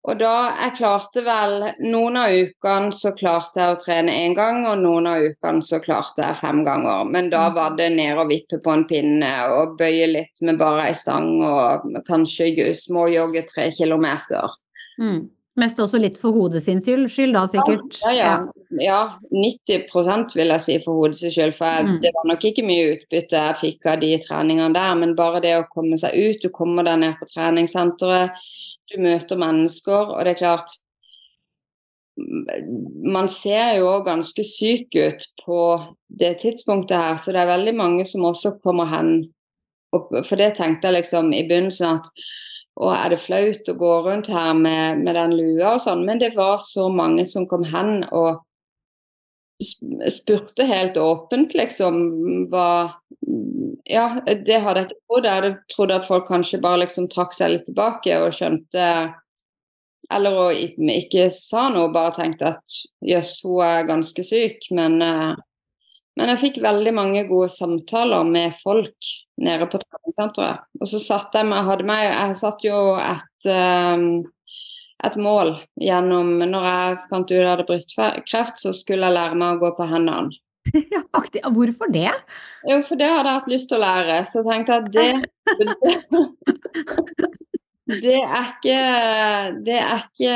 [0.08, 4.62] Og da jeg klarte vel Noen av ukene så klarte jeg å trene én gang,
[4.70, 7.10] og noen av ukene så klarte jeg fem ganger.
[7.12, 10.88] Men da var det ned og vippe på en pinne og bøye litt med bare
[10.92, 14.56] ei stang og kanskje småjogge tre kilometer.
[15.02, 15.26] Mm.
[15.58, 17.98] Mest også litt for hodet sin skyld, da, sikkert.
[18.04, 18.34] Ja, ja.
[18.78, 19.00] ja
[19.34, 21.56] 90 vil jeg si for hodets skyld.
[21.58, 22.02] For jeg, Mm.
[22.04, 25.56] det var nok ikke mye utbytte jeg fikk av de treningene der, men bare det
[25.58, 28.32] å komme seg ut, du kommer deg ned på treningssenteret,
[28.92, 30.76] du møter mennesker, og det er klart
[32.18, 35.60] man ser jo òg ganske syk ut på
[36.20, 39.12] det tidspunktet her, så det er veldig mange som også kommer hen.
[39.94, 42.10] Og for det tenkte jeg liksom i begynnelsen at
[42.78, 46.22] å, er det flaut å gå rundt her med, med den lua og sånn, men
[46.22, 48.44] det var så mange som kom hen og
[50.14, 51.96] spurte helt åpent, liksom,
[52.52, 52.70] hva
[53.88, 55.26] Ja, det hadde jeg ikke trodd.
[55.28, 58.88] Jeg hadde trodd at folk kanskje bare liksom trakk seg litt tilbake og skjønte
[60.14, 60.56] eller og
[60.94, 64.70] ikke sa noe, bare tenkte at jøss, hun er ganske syk.
[64.76, 65.34] Men, eh,
[66.18, 69.12] men jeg fikk veldig mange gode samtaler med folk
[69.44, 70.64] nede på treningssenteret.
[70.80, 73.98] Og så satt jeg meg, hadde meg Jeg satt jo et, eh,
[75.06, 79.58] et mål gjennom Når jeg fant ut jeg hadde brystkreft, så skulle jeg lære meg
[79.58, 80.32] å gå på hendene.
[80.94, 81.42] Ja, aktiv.
[81.54, 82.12] Hvorfor det?
[82.68, 84.16] Jo, for det hadde jeg hatt lyst til å lære.
[84.28, 85.12] Så jeg tenkte at det
[87.88, 88.80] Det er ikke
[89.64, 90.36] Det er ikke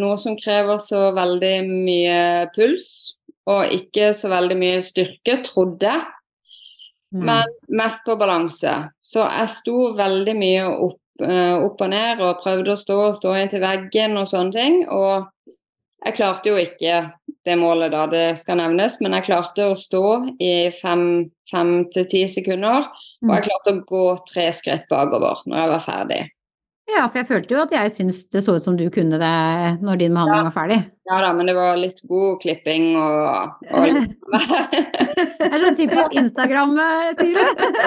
[0.00, 2.86] noe som krever så veldig mye puls,
[3.50, 6.00] og ikke så veldig mye styrke, trodde jeg.
[7.14, 7.24] Mm.
[7.26, 7.44] Men
[7.78, 8.74] mest på balanse.
[9.02, 13.16] Så jeg sto veldig mye opp, eh, opp og ned og prøvde å stå og
[13.18, 14.74] stå inntil veggen og sånne ting.
[14.90, 15.26] Og
[16.04, 17.02] jeg klarte jo ikke
[17.48, 20.04] det målet da, det skal nevnes, men jeg klarte å stå
[20.42, 21.04] i fem,
[21.50, 22.90] fem til ti sekunder.
[23.24, 26.20] Og jeg klarte å gå tre skritt bakover når jeg var ferdig.
[26.90, 29.34] Ja, for jeg følte jo at jeg syns det så ut som du kunne det
[29.84, 30.78] når din behandling var ferdig.
[31.10, 33.86] Ja da, men det var litt god klipping og, og
[35.40, 37.38] Det er sånn typisk Instagram-stil.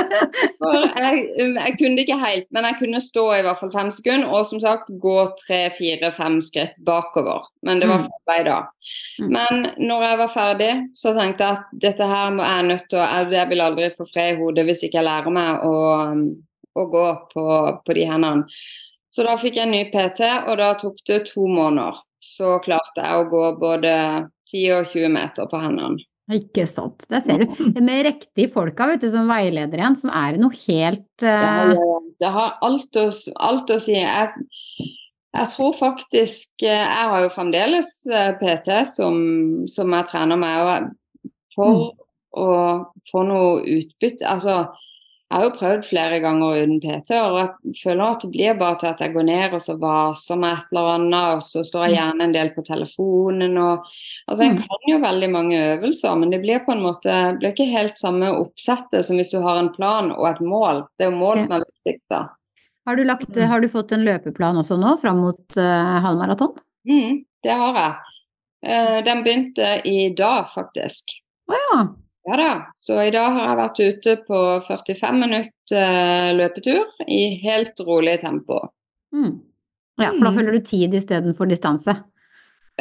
[0.60, 3.92] For jeg, jeg kunne det ikke helt, men jeg kunne stå i hvert fall fem
[3.96, 7.48] sekunder og som sagt gå tre, fire, fem skritt bakover.
[7.64, 8.08] Men det var Mm.
[8.12, 8.58] feil vei da.
[9.20, 9.28] Mm.
[9.38, 13.00] Men når jeg var ferdig, så tenkte jeg at dette her må jeg nødt til
[13.00, 15.76] å jeg vil aldri få fred i hodet hvis ikke jeg lærer meg å,
[16.76, 17.46] å gå på,
[17.86, 18.48] på de hendene.
[19.14, 22.00] Så da fikk jeg en ny PT, og da tok det to måneder.
[22.24, 23.94] Så klarte jeg å gå både
[24.50, 26.02] 10 og 20 meter på hendene.
[26.34, 27.04] Ikke sant.
[27.12, 27.66] Der ser du.
[27.84, 31.74] Med riktige folka vet du, som veileder igjen, som er noe helt ja,
[32.22, 33.10] Det har alt å,
[33.44, 33.98] alt å si.
[34.00, 34.48] Jeg,
[35.36, 39.20] jeg tror faktisk eh, Jeg har jo fremdeles eh, PT som,
[39.68, 40.64] som jeg trener med.
[40.64, 41.84] Og for
[42.34, 42.54] for å
[43.12, 44.64] få noe utbytte Altså,
[45.34, 48.78] jeg har jo prøvd flere ganger uten PT, og jeg føler at det blir bare
[48.78, 51.88] til at jeg går ned og så vaser med et eller annet, og så står
[51.88, 53.88] jeg gjerne en del på telefonen og
[54.30, 54.62] Altså, en Mm.
[54.62, 58.30] kan jo veldig mange øvelser, men det blir på en måte blir ikke helt samme
[58.30, 60.84] oppsettet som hvis du har en plan og et mål.
[60.98, 62.28] Det er jo mål som er viktigst, da.
[62.86, 66.56] har, du lagt, har du fått en løpeplan også nå, fram mot uh, halvmaraton?
[66.86, 67.94] Mm, det har jeg.
[68.70, 71.18] Uh, den begynte i dag, faktisk.
[71.50, 71.84] Å ja.
[72.26, 72.52] Ja da.
[72.80, 78.20] Så i dag har jeg vært ute på 45 minutter eh, løpetur i helt rolig
[78.22, 78.62] tempo.
[79.16, 79.42] Mm.
[80.00, 80.38] Ja, for da Mm.
[80.38, 81.98] følger du tid istedenfor distanse.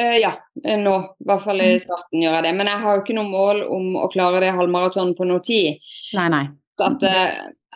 [0.01, 0.31] Uh, ja,
[0.65, 0.95] eh, nå.
[1.21, 2.53] I hvert fall i starten gjør jeg det.
[2.57, 5.83] Men jeg har jo ikke noe mål om å klare det halvmaratonet på noe tid.
[6.17, 6.47] Nei, nei.
[6.81, 7.03] At,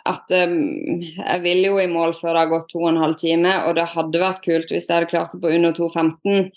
[0.07, 0.55] at um,
[1.03, 3.75] jeg vil jo i mål før det har gått to og en halv time, og
[3.77, 6.49] det hadde vært kult hvis jeg hadde klart det på under 2,15.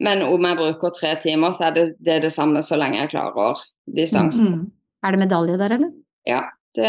[0.00, 2.96] Men om jeg bruker tre timer, så er det det, er det samme så lenge
[3.02, 3.60] jeg klarer
[3.96, 4.48] distansen.
[4.54, 4.62] Mm.
[5.04, 5.90] Er det medalje der, eller?
[6.28, 6.40] Ja,
[6.76, 6.88] det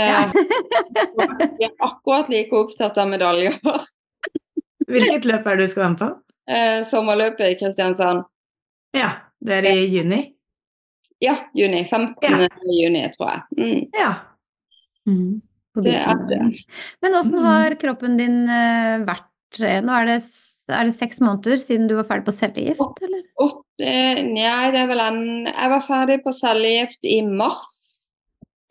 [1.57, 3.57] Vi er akkurat like opptatt av medaljer.
[4.91, 6.09] Hvilket løp er det du skal være med på?
[6.51, 8.23] Eh, sommerløpet i Kristiansand.
[8.97, 9.11] Ja,
[9.43, 10.21] det er i juni?
[11.23, 11.83] Ja, juni.
[11.87, 12.15] 15.
[12.25, 12.47] Ja.
[12.65, 13.41] juni, tror jeg.
[13.59, 13.81] Mm.
[13.95, 14.11] Ja.
[15.07, 15.41] Mm.
[15.85, 16.41] Det er det.
[17.01, 17.45] Men åssen Mm.
[17.45, 19.27] har kroppen din eh, vært
[19.59, 20.17] Nå er det,
[20.75, 23.23] er det seks måneder siden du var ferdig på cellegift, eller?
[23.81, 28.07] Eh, nei, det er vel en Jeg var ferdig på cellegift i mars.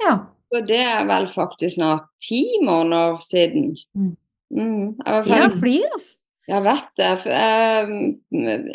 [0.03, 0.17] Ja.
[0.51, 3.75] Så det er vel faktisk snart ti måneder siden.
[3.95, 4.17] Mm.
[4.51, 6.17] Mm, Tida flyr, altså.
[6.51, 7.11] Jeg vet det.
[7.23, 7.93] For, eh,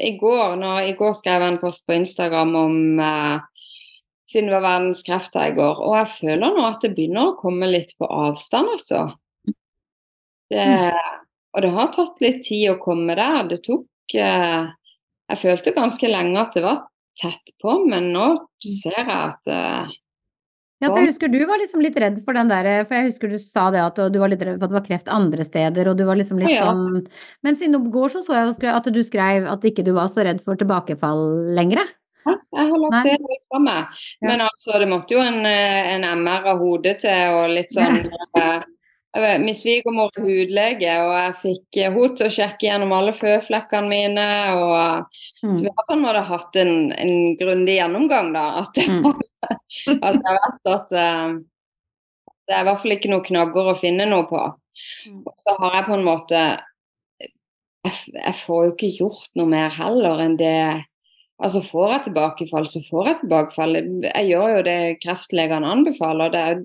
[0.08, 3.52] I går når, i går skrev jeg en post på Instagram om eh,
[4.26, 5.82] Siden det var verdens krefter i går.
[5.86, 9.04] Og jeg føler nå at det begynner å komme litt på avstand, altså.
[10.50, 10.64] Det,
[11.56, 13.46] og det har tatt litt tid å komme der.
[13.48, 14.72] Det tok eh,
[15.32, 16.82] Jeg følte ganske lenge at det var
[17.20, 18.26] tett på, men nå
[18.60, 19.94] ser jeg at eh,
[20.84, 23.32] Ja, for jeg husker du var liksom litt redd for den der, for jeg husker
[23.32, 25.88] du sa det at du var litt redd for at det var kreft andre steder,
[25.88, 26.74] og du var liksom litt Ja, ja.
[26.74, 27.06] sånn
[27.48, 30.28] Men siden oppgår går så så jeg at du skrev at ikke du var så
[30.28, 31.88] redd for tilbakefall lenger.
[32.26, 33.98] Ja, jeg har lagt det helt fra meg.
[34.26, 38.02] Men altså, det måtte jo en, eh, en MR av hodet til, og litt sånn
[38.41, 38.63] eh,
[39.23, 43.15] vet, Min svigermor er hudlege, og jeg fikk eh, henne til å sjekke gjennom alle
[43.15, 44.28] føflekkene mine.
[44.60, 45.56] og Mm.
[45.56, 48.45] Så vi har på en måte hatt en, en grundig gjennomgang, da.
[48.63, 49.06] At, Mm.
[50.08, 51.36] at jeg vet at uh,
[52.47, 54.41] det er i hvert fall ikke noen knagger å finne noe på.
[55.06, 55.21] Mm.
[55.21, 56.41] Og så har jeg på en måte
[57.86, 60.58] jeg, jeg får jo ikke gjort noe mer heller enn det
[61.43, 63.73] Altså får jeg tilbakefall, så får jeg tilbakefall.
[64.06, 66.30] Jeg gjør jo det kreftlegene anbefaler.
[66.32, 66.62] Det er,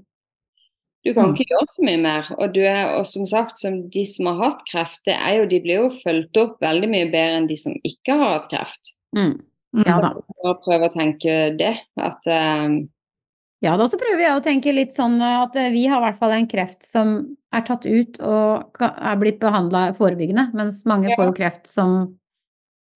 [1.05, 1.35] du kan Mm.
[1.35, 2.27] ikke gjøre så mye mer.
[2.39, 5.47] Og, du er, og som sagt, som de som har hatt kreft, det er jo,
[5.49, 8.93] de blir jo fulgt opp veldig mye bedre enn de som ikke har hatt kreft.
[9.17, 9.41] Mm.
[9.75, 9.85] Mm.
[9.87, 10.13] Ja da.
[10.43, 11.77] Så prøve å tenke det.
[11.99, 12.81] At eh,
[13.63, 16.19] Ja, da så prøver jeg å tenke litt sånn at eh, vi har i hvert
[16.19, 21.17] fall en kreft som er tatt ut og er blitt behandla forebyggende, mens mange Ja.
[21.19, 22.17] får jo kreft som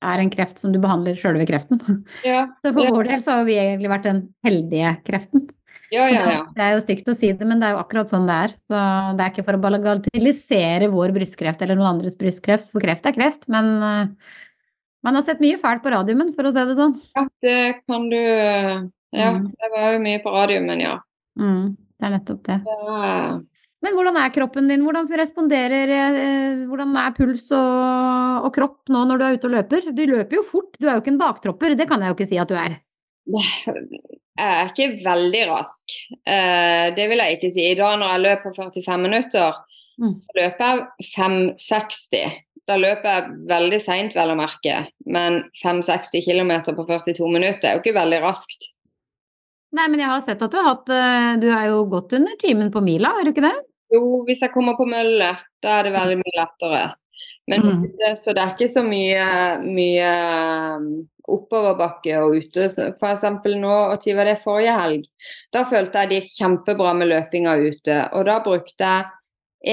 [0.04, 1.80] er en kreft som du behandler sjølve kreften.
[2.24, 5.48] ja, Så for vår del så har vi egentlig vært den heldige kreften.
[5.94, 6.40] Ja, ja, ja.
[6.56, 8.54] Det er jo stygt å si det, men det er jo akkurat sånn det er.
[8.66, 8.80] Så
[9.16, 13.14] det er ikke for å bagatellisere vår brystkreft eller noen andres brystkreft, for kreft er
[13.16, 14.34] kreft, men uh,
[15.04, 16.94] man har sett mye fælt på radiumen, for å si det sånn.
[17.14, 19.50] ja det kan du eh, Ja, Mm.
[19.62, 20.94] det var jo mye på radiumen, ja.
[21.38, 22.56] Mm, det er nettopp det.
[22.66, 23.44] Det
[23.84, 24.82] Men hvordan er kroppen din?
[24.82, 29.54] Hvordan responderer eh, Hvordan er puls og, og kropp nå når du er ute og
[29.54, 29.86] løper?
[29.94, 32.30] Du løper jo fort, du er jo ikke en baktropper, det kan jeg jo ikke
[32.32, 32.80] si at du er.
[34.34, 35.92] Jeg er ikke veldig rask.
[36.26, 37.68] Eh, det vil jeg ikke si.
[37.70, 39.60] I dag når jeg løper 45 minutter,
[39.94, 40.16] Mm.
[40.34, 40.64] løper
[40.98, 42.32] jeg 5,60.
[42.66, 44.88] Da løper jeg veldig seint, vel å merke.
[45.06, 48.66] Men 5,60 km på 42 minutter er jo ikke veldig raskt.
[49.74, 52.34] Nei, men jeg har sett at du har hatt eh, Du er jo godt under
[52.42, 53.54] timen på mila, er du ikke det?
[53.94, 55.30] Jo, hvis jeg kommer på mølle,
[55.62, 56.82] da er det veldig mye lettere.
[57.46, 58.16] Men Mm.
[58.16, 59.24] så det er ikke så mye,
[59.60, 60.12] mye
[60.78, 62.70] um, oppoverbakke og ute.
[62.96, 65.04] Eksempel nå, og tid var det forrige helg,
[65.52, 67.98] da følte jeg det gikk kjempebra med løpinga ute.
[68.16, 69.04] Og da brukte jeg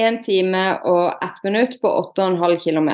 [0.04, 2.90] én time og ett minutt på 8,5 km.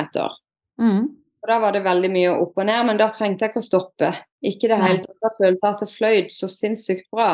[0.81, 1.05] Mm.
[1.43, 3.69] Og Da var det veldig mye opp og ned, men da trengte jeg ikke å
[3.69, 4.15] stoppe.
[4.43, 5.19] Ikke det hele tatt.
[5.23, 7.31] Da følte jeg at det fløyd så sinnssykt bra.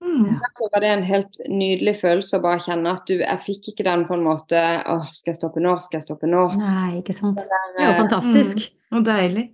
[0.00, 0.38] Mm.
[0.40, 3.84] Derfor var det en helt nydelig følelse å bare kjenne at du Jeg fikk ikke
[3.84, 4.56] den på en måte
[4.88, 5.74] Åh, skal jeg stoppe nå?
[5.84, 6.46] Skal jeg stoppe nå?
[6.56, 7.36] Nei, ikke sant.
[7.36, 8.62] Det der, det var fantastisk.
[8.96, 9.44] Og deilig.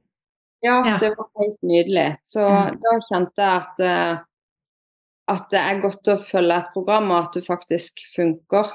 [0.62, 0.96] Ja, Ja.
[1.02, 2.06] det var helt nydelig.
[2.22, 2.78] Så mm.
[2.84, 4.24] da kjente jeg at eh,
[5.26, 8.74] at det er godt å følge et program, og at det faktisk funker.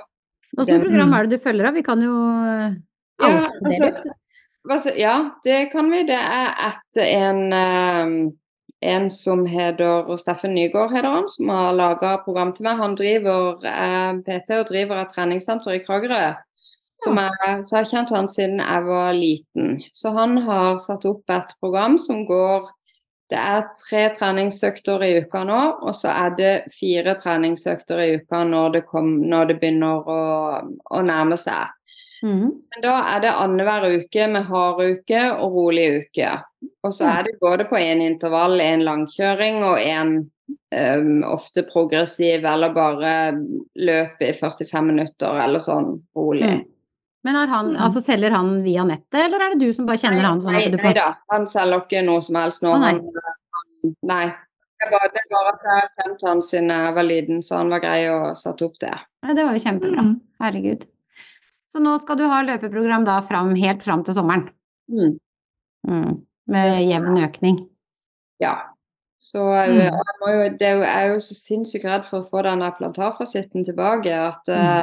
[0.52, 1.74] Hva det- program er det du følger av?
[1.74, 2.76] Vi kan jo eh,
[3.22, 4.14] Ja, altså, det
[4.70, 6.04] altså, ja, det kan vi.
[6.04, 8.32] Det er etter en, eh,
[8.82, 12.80] en som heter Steffen Nygaard, heter han, som har laga program til meg.
[12.82, 16.32] Han driver eh, PT og driver et treningssenter i Kragerø.
[17.04, 19.80] Som jeg, så jeg har kjent han siden jeg var liten.
[19.94, 22.70] Så han har satt opp et program som går
[23.32, 28.42] Det er tre treningsøkter i uka nå, og så er det fire treningsøkter i uka
[28.44, 30.18] når det, kom, når det begynner å,
[30.92, 31.72] å nærme seg.
[32.24, 32.52] Mhm.
[32.74, 36.36] Men da er det annenhver uke med hard uke og rolig uke.
[36.84, 40.12] Og så er det både på en intervall, en langkjøring og en
[40.76, 43.14] um, ofte progressiv eller bare
[43.76, 46.46] løp i 45 minutter eller sånn rolig.
[46.60, 46.68] Mm.
[47.24, 47.82] Men han, Mm.
[47.86, 50.70] altså selger han via nettet, eller er det du som bare kjenner han sånn nei,
[50.74, 52.72] nei da, han selger ikke noe som helst nå.
[52.74, 52.94] Å, nei.
[52.98, 54.26] Han, nei.
[54.82, 57.70] Det bare, det bare at jeg har kjent han siden jeg var liten, så han
[57.70, 58.94] var grei å sette opp det.
[59.22, 60.02] Ja, det var jo kjempebra.
[60.02, 60.16] Mm.
[60.42, 60.88] Herregud.
[61.72, 64.50] Så nå skal du ha løpeprogram da fram, helt fram til sommeren?
[64.92, 65.14] Mm.
[65.88, 66.18] Mm.
[66.52, 67.62] Med jevn økning?
[68.44, 68.58] Ja.
[69.22, 69.78] Så Mm.
[69.78, 72.64] eh, jeg, må jo, det er jo, jeg så sinnssykt redd for å få den
[72.78, 74.10] plantarfasitten tilbake.
[74.10, 74.82] At, eh,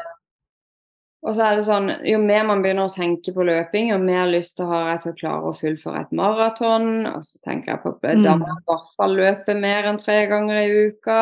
[1.26, 4.30] og så er det sånn, jo mer man begynner å tenke på løping, jo mer
[4.30, 7.06] lyst har jeg til å klare å fullføre et maraton.
[7.10, 10.26] Og så tenker jeg på da må jeg i hvert fall løpe mer enn tre
[10.30, 11.18] ganger i uka.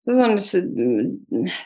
[0.00, 0.38] Så sånn,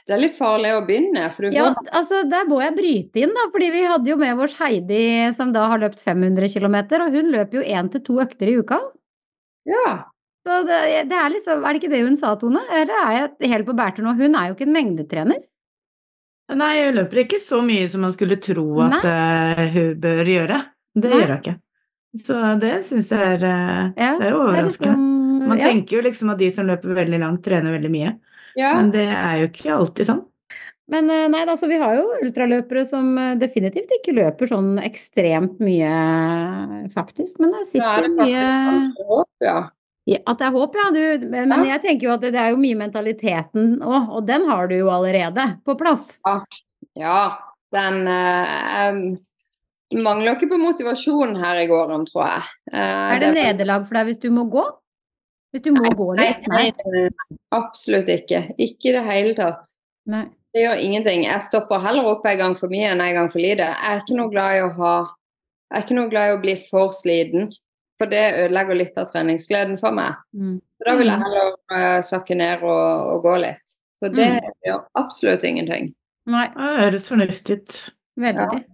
[0.08, 1.28] det er litt farlig å begynne.
[1.36, 3.44] For du Ja, får altså der må jeg bryte inn, da.
[3.52, 5.04] Fordi vi hadde jo med oss Heidi
[5.36, 8.56] som da har løpt 500 km, og hun løper jo én til to økter i
[8.58, 8.80] uka.
[9.70, 9.92] ja,
[10.44, 12.60] Så det, det er liksom Er det ikke det hun sa, Tone?
[12.74, 14.16] Eller er jeg helt på bærtur nå?
[14.18, 15.40] Hun er jo ikke en mengdetrener.
[16.52, 20.58] Nei, hun løper ikke så mye som man skulle tro at uh, hun bør gjøre.
[20.92, 21.20] Det Nei.
[21.22, 21.54] gjør hun ikke.
[22.20, 25.13] Så det syns jeg er uh, Ja, Det er jo overraskende.
[25.48, 25.70] Man ja.
[25.70, 28.14] tenker jo liksom at de som løper veldig langt, trener veldig mye.
[28.58, 28.76] ja.
[28.78, 30.24] Men det er jo ikke alltid sånn.
[30.92, 35.62] Men eh, nei altså, vi har jo ultraløpere som eh, definitivt ikke løper sånn ekstremt
[35.64, 35.94] mye,
[36.92, 37.38] faktisk.
[37.40, 39.56] Men det er sitter det mye faktisk kanskje håp, ja.
[40.04, 40.90] Ja, At det er håp, ja.
[40.92, 41.00] Du,
[41.32, 41.70] men men Ja.
[41.72, 44.76] jeg tenker jo at det, det er jo mye mentaliteten òg, og den har du
[44.76, 46.18] jo allerede på plass.
[47.00, 47.38] Ja,
[47.72, 49.16] den uh,
[50.04, 52.44] mangler ikke på motivasjon her i gården, tror jeg.
[52.68, 54.66] Uh, Er det nederlag for deg hvis du må gå?
[55.54, 56.46] Hvis du må gå Nei, litt?
[56.50, 57.08] nei, nei,
[57.54, 58.40] absolutt ikke.
[58.58, 59.68] Ikke i det hele tatt.
[60.10, 60.24] Nei.
[60.54, 61.24] Det gjør ingenting.
[61.26, 63.62] Jeg stopper heller opp en gang for mye enn en gang for lite.
[63.70, 64.94] Jeg er ikke noe glad i å ha
[65.72, 67.48] Jeg er ikke noe glad i å bli for sliten,
[67.98, 70.14] for det ødelegger litt av treningsgleden for meg.
[70.36, 70.58] Mm.
[70.78, 73.74] Så da vil jeg heller uh, sakke ned og, og gå litt.
[73.98, 74.52] Så det Mm.
[74.66, 75.88] gjør absolutt ingenting.
[76.30, 77.78] Nei, Det høres fornuftig ut.
[78.20, 78.64] veldig.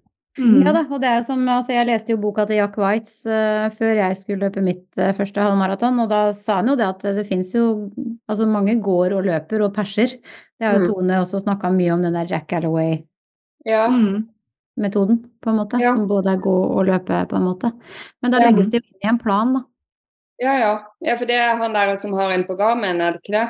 [0.41, 0.62] Mm.
[0.64, 3.18] Ja da, og det er jo som Altså, jeg leste jo boka til Jack Waitz
[3.28, 6.86] uh, før jeg skulle løpe mitt uh, første halvmaraton, og da sa han jo det
[6.86, 7.91] at det fins jo
[8.30, 10.16] Altså, mange går og løper og perser.
[10.59, 10.88] Det har jo Mm.
[10.95, 13.07] Tone også snakka mye om, den der Jack Galloway-metoden,
[13.66, 13.88] Ja.
[13.88, 14.28] Mm.
[15.43, 15.80] på en måte.
[15.80, 15.93] Ja.
[15.93, 17.72] Som både er gå og løpe, på en måte.
[18.22, 19.64] Men da legges det jo inn i en plan, da.
[20.41, 20.72] Ja, ja.
[21.05, 23.49] ja, for det er han der som har en på Garmin, er det ikke det?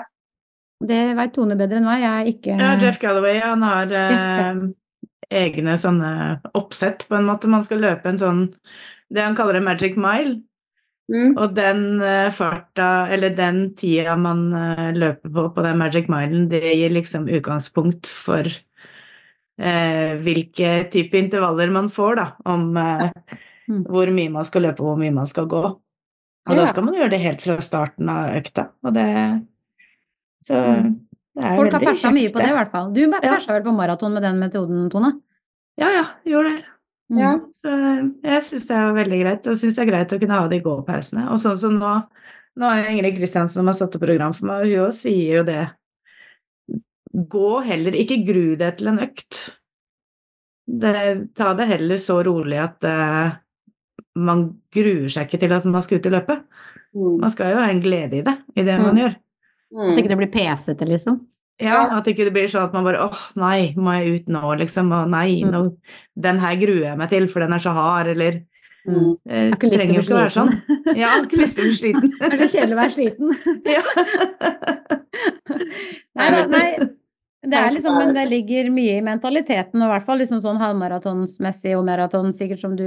[0.90, 2.00] Det veit Tone bedre enn meg.
[2.02, 4.62] Jeg er ikke Ja, Jeff Galloway han har eh,
[5.30, 7.48] egne sånne oppsett, på en måte.
[7.50, 8.40] Man skal løpe en sånn
[9.10, 10.40] Det han kaller en magic mile.
[11.10, 11.32] Mm.
[11.42, 16.48] Og den eh, farta, eller den tida man eh, løper på på den magic milen,
[16.48, 18.46] det gir liksom utgangspunkt for
[19.58, 22.26] eh, hvilke type intervaller man får, da.
[22.44, 23.10] Om eh,
[23.70, 23.84] Mm.
[23.86, 25.60] hvor mye man skal løpe, og hvor mye man skal gå.
[26.50, 28.64] Og da skal man gjøre det helt fra starten av økta.
[28.82, 29.06] Og det
[30.42, 30.96] Så Mm.
[31.40, 32.92] Det er Folk har persa mye på det, i hvert fall.
[32.94, 33.38] Du Ja.
[33.46, 35.14] vel på maraton med den metoden, Tone?
[35.80, 36.64] Ja, ja, gjorde det.
[37.10, 37.18] Mm.
[37.18, 37.32] Ja.
[37.50, 37.74] Så
[38.22, 40.60] jeg syns det er veldig greit, og syns det er greit å kunne ha de
[40.62, 41.26] gåpausene.
[41.32, 41.94] Og sånn som nå,
[42.60, 45.46] nå er Ingrid Kristiansen som har satt opp program for meg, og hun sier jo
[45.48, 45.64] det.
[47.10, 49.40] Gå heller, ikke gru deg til en økt.
[50.70, 50.94] Det,
[51.34, 53.32] ta det heller så rolig at uh,
[54.14, 56.46] man gruer seg ikke til at man skal ut i løpet.
[56.94, 57.16] Mm.
[57.24, 58.98] Man skal jo ha en glede i det, i det man
[59.72, 59.80] Mm.
[59.80, 59.98] At Mm.
[59.98, 61.20] ikke det blir pesete, liksom.
[61.60, 64.56] Ja, At ikke det blir sånn at man bare åh, nei, må jeg ut nå,
[64.58, 64.90] liksom?
[64.92, 65.50] Og nei, Mm.
[65.52, 65.76] nå,
[66.18, 68.42] den her gruer jeg meg til, for den er så hard, eller
[68.88, 69.18] Mm.
[69.28, 70.50] Jeg har ikke lyst til å trenger jo bli ikke å være sånn.
[70.50, 70.96] sliten.
[70.96, 72.10] Ja, har ikke lyst til å bli sliten.
[72.18, 73.28] Det er så kjedelig å være sliten.
[73.76, 73.82] ja.
[76.16, 76.88] Nei, da, nei.
[77.50, 80.58] Det er liksom, men det ligger mye i mentaliteten, og i hvert fall liksom sånn
[80.60, 82.84] halvmaratonsmessig og maraton, sikkert som du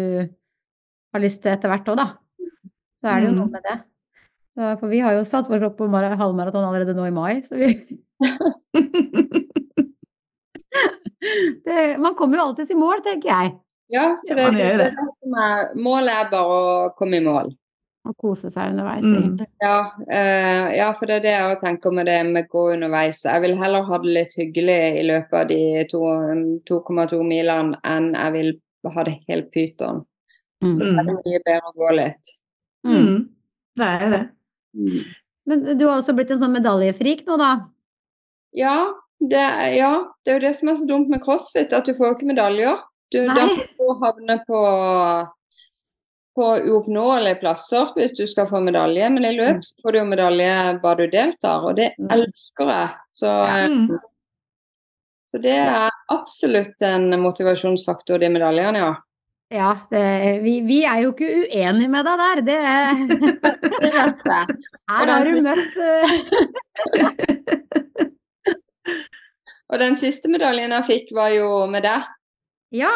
[1.14, 2.08] har lyst til etter hvert òg, da.
[3.02, 3.52] Så er det jo noe Mm.
[3.52, 3.78] med det.
[4.54, 7.56] Så, for vi har jo satt vår kropp på halvmaraton allerede nå i mai, så
[7.58, 7.72] vi
[11.66, 13.51] det, Man kommer jo alltids i mål, tenker jeg.
[13.93, 14.86] Ja, for det, det, det, det.
[14.86, 14.91] er
[15.24, 17.51] som er, målet er bare å komme i mål.
[18.04, 19.16] Og kose seg underveis, Mm.
[19.16, 19.47] egentlig.
[19.64, 23.24] Ja, uh, ja, for det er det jeg tenker med det med gå underveis.
[23.24, 25.60] Jeg vil heller ha det litt hyggelig i løpet av de
[25.93, 28.51] 2,2 milene enn jeg vil
[28.91, 30.04] ha det helt pyton.
[30.64, 30.76] Mm.
[30.76, 32.24] Så det er mye bedre å gå litt.
[32.88, 33.18] Mm.
[33.80, 34.24] Det er det.
[34.74, 37.52] Men du har også blitt en sånn medaljefrik nå, da?
[38.56, 38.94] Ja
[39.30, 39.44] det,
[39.78, 39.92] ja,
[40.26, 42.82] det er jo det som er så dumt med crossfit, at du får ikke medaljer.
[43.14, 43.66] Du, da Nei.
[44.02, 44.62] havne på,
[46.36, 50.08] på uoppnåelige plasser hvis du skal få medalje, men i løp så får du jo
[50.10, 52.10] medalje bare du deltar, og det Mm.
[52.18, 52.90] elsker jeg.
[53.14, 54.00] Så, eh, Mm.
[55.32, 58.96] så det er absolutt en motivasjonsfaktor, de medaljene, ja.
[59.54, 60.04] Ja, det,
[60.41, 62.39] vi, vi er jo ikke uenige med deg der.
[62.47, 62.56] Det,
[63.84, 64.56] Det vet jeg.
[64.89, 66.10] her har du møtt eh,
[69.74, 72.10] Og den siste medaljen jeg fikk, var jo med deg.
[72.74, 72.91] Ja,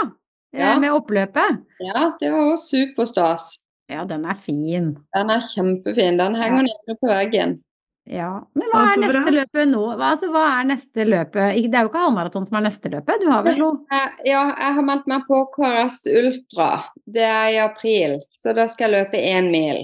[0.54, 0.74] eh, Ja.
[0.82, 1.62] med oppløpet.
[1.84, 3.52] Ja, det var jo superstas.
[3.90, 4.96] Ja, den er fin.
[5.16, 6.18] Den er kjempefin.
[6.20, 7.60] Den henger nede på veggen.
[8.08, 8.30] Ja.
[8.56, 9.82] Men hva er neste løpet nå?
[9.96, 11.58] Altså, hva er neste løpet?
[11.68, 13.82] Det er jo ikke halvmaraton som er neste løpet, du har vel noe?
[13.92, 16.70] Eh, Ja, jeg har meldt meg på KRS Ultra.
[17.06, 19.84] Det er i april, så da skal jeg løpe én mil.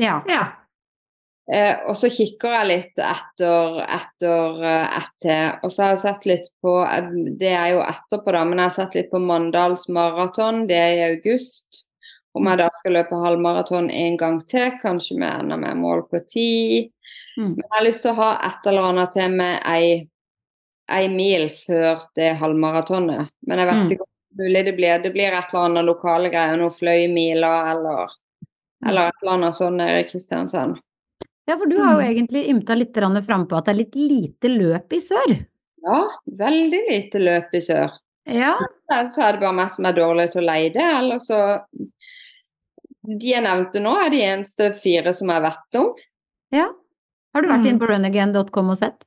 [0.00, 0.20] Ja.
[0.28, 0.42] Ja.
[1.52, 4.94] Eh, og så kikker jeg litt etter, etter etter.
[4.96, 5.58] ett til.
[5.62, 7.10] Og så har jeg sett litt på eh,
[7.40, 10.64] Det er jo etterpå, da, men jeg har sett litt på Mandals maraton.
[10.70, 11.83] Det er i august.
[12.34, 16.18] Om jeg da skal løpe halvmaraton en gang til, kanskje med enda mer mål på
[16.26, 16.90] ti.
[17.38, 17.52] Mm.
[17.54, 20.08] Men jeg har lyst til å ha et eller annet til med ei,
[20.90, 23.28] ei mil før det halvmaratonet.
[23.46, 23.86] Men jeg vet Mm.
[23.92, 25.02] ikke hvor mulig det blir.
[25.02, 28.10] Det blir et eller annet lokale greier, noen fløymiler eller,
[28.86, 30.76] eller et eller annet sånn nede i Kristiansand.
[31.46, 32.10] ja, for du har jo Mm.
[32.16, 35.46] egentlig ymta litt frampå at det er litt lite løp i sør.
[35.84, 37.90] Ja, veldig lite løp i sør.
[38.26, 38.56] Ja.
[38.90, 41.60] Så er det bare meg som er dårlig til å leie det, eller så
[43.04, 45.90] De jeg nevnte nå, er de eneste fire som jeg vet om.
[46.54, 46.68] ja.
[47.34, 47.66] Har du vært Mm.
[47.66, 49.00] inn på runagain.com og sett?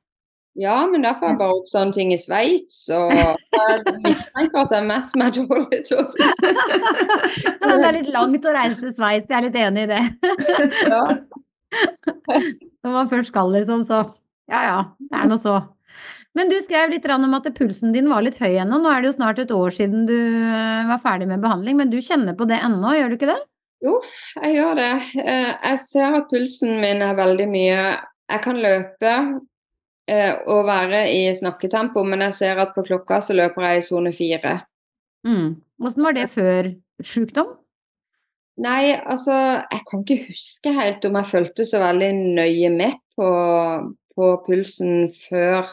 [0.60, 4.68] Ja, men der får jeg bare opp sånne ting i Sveits, og jeg mistenker at
[4.74, 8.76] det er meg som er dårlig til å Ja, det er litt langt å reise
[8.82, 10.02] til Sveits, jeg er litt enig i det.
[10.92, 11.02] ja.
[12.84, 14.02] Når man først skal, liksom, så
[14.52, 14.78] ja ja,
[15.08, 15.56] det er nå så.
[16.36, 18.78] Men du skrev litt om at pulsen din var litt høy ennå.
[18.84, 21.90] Nå er det jo snart et år siden du eh, var ferdig med behandling, men
[21.90, 23.40] du kjenner på det ennå, gjør du ikke det?
[23.82, 24.94] Jeg gjør det.
[25.22, 27.82] Eh, Jeg ser at pulsen min er veldig mye
[28.28, 29.12] Jeg kan løpe
[30.08, 33.86] eh, og være i snakketempo, men jeg ser at på klokka så løper jeg i
[33.86, 34.58] sone fire.
[35.24, 35.56] Mm.
[35.78, 36.72] Hvordan var det før
[37.02, 37.54] sjukdom?
[38.58, 39.32] Nei, altså
[39.70, 43.28] Jeg kan ikke huske helt om jeg fulgte så veldig nøye med på,
[44.18, 45.70] på pulsen før.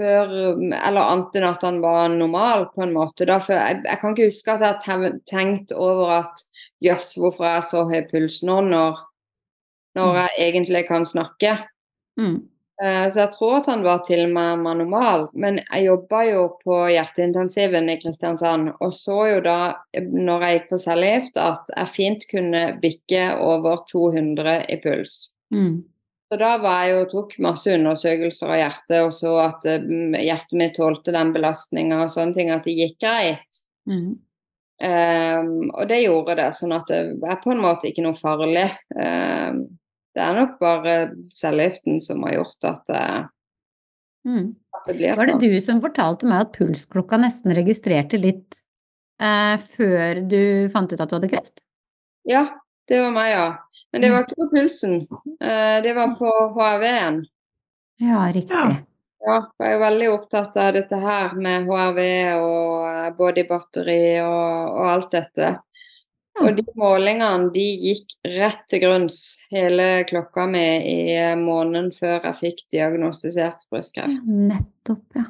[0.00, 3.28] Før Eller annet enn at han var normal, på en måte.
[3.28, 6.44] Da, jeg, jeg kan ikke huske at jeg har tenkt over at
[6.84, 9.02] jøss, hvorfor er jeg så høy puls nå, når,
[9.98, 11.58] når jeg egentlig kan snakke.
[12.20, 12.40] Mm.
[12.82, 15.28] Eh, Så jeg tror at han var til og med normal.
[15.34, 19.58] Men jeg jobba jo på hjerteintensiven i Kristiansand, og så jo da,
[20.00, 25.20] når jeg gikk på cellegift, at jeg fint kunne bikke over 200 i puls.
[25.52, 25.82] Mm.
[26.30, 29.86] Så da var jeg jo tok masse undersøkelser av hjertet, og så at eh,
[30.22, 33.62] hjertet mitt tålte den belastninga og sånne ting, at det gikk greit.
[33.90, 34.12] Mm.
[34.80, 38.68] Um, og det gjorde det, sånn at det er på en måte ikke noe farlig.
[38.94, 39.64] Um,
[40.16, 40.94] det er nok bare
[41.34, 43.20] cellegiften som har gjort at, eh,
[44.26, 44.54] Mm.
[44.76, 45.40] at det blir Var det sånn.
[45.40, 48.54] du som fortalte meg at pulsklokka nesten registrerte litt
[49.18, 51.60] eh, før du fant ut at du hadde kreft?
[52.28, 52.42] Ja,
[52.90, 53.48] det var meg, ja.
[53.94, 55.00] Men det var ikke på pulsen.
[55.40, 57.24] Eh, det var på HRV-en.
[58.02, 58.54] Ja, riktig.
[58.54, 58.78] Ja.
[59.20, 61.98] Ja, jeg er veldig opptatt av dette her med HRV
[62.40, 65.50] og eh, bodybatteri og, og alt dette.
[66.40, 69.18] Og de målingene de gikk rett til grunns
[69.52, 74.32] hele klokka mi i eh, måneden før jeg fikk diagnostisert brystkreft.
[74.32, 75.26] Nettopp, ja.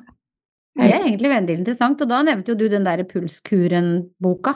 [0.80, 4.54] Det er egentlig veldig interessant, og da nevnte jo du den der Pulskuren-boka.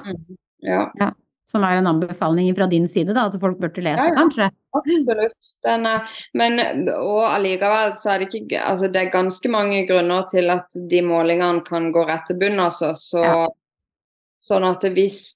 [0.63, 0.87] Ja.
[1.01, 1.11] Ja.
[1.49, 4.15] Som er en anbefaling fra din side, da, at folk burde lese, Ja, ja.
[4.17, 4.51] kanskje?
[4.75, 5.51] Absolutt.
[5.67, 10.25] Den er, men og allikevel så er det ikke Altså det er ganske mange grunner
[10.31, 12.95] til at de målingene kan gå rett til bunn, altså.
[12.97, 13.45] Så, Ja.
[14.45, 15.33] Sånn at hvis,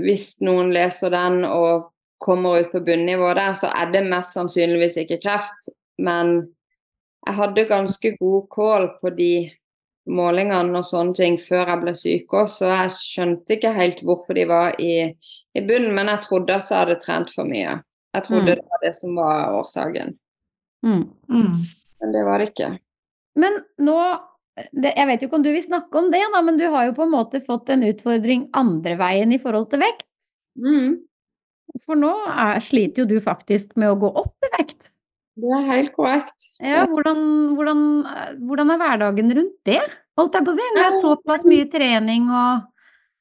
[0.00, 1.90] hvis noen leser den og
[2.24, 5.68] kommer ut på bunnivå der, så er det mest sannsynligvis ikke kreft.
[6.00, 6.54] Men
[7.26, 9.50] jeg hadde ganske god kål på de
[10.08, 14.38] målingene og sånne ting før jeg ble syk òg, så jeg skjønte ikke helt hvorfor
[14.38, 15.10] de var i,
[15.56, 15.94] i bunnen.
[15.96, 17.78] Men jeg trodde at jeg hadde trent for mye.
[18.16, 18.54] Jeg trodde Mm.
[18.56, 20.14] det var det som var årsaken,
[20.84, 21.02] Mm.
[21.28, 21.64] Mm.
[22.00, 22.78] men det var det ikke.
[23.36, 23.96] Men nå
[24.72, 26.86] det, Jeg vet jo ikke om du vil snakke om det, da, men du har
[26.86, 30.04] jo på en måte fått en utfordring andre veien i forhold til vekt.
[30.56, 31.02] Mm,
[31.84, 34.90] For nå er, sliter jo du faktisk med å gå opp i vekt.
[35.36, 36.46] det er helt korrekt.
[36.64, 37.18] Ja, hvordan,
[37.54, 39.82] hvordan, eh, hvordan er hverdagen rundt det,
[40.16, 40.62] holdt jeg på å si?
[40.72, 42.62] Når det er såpass mye trening og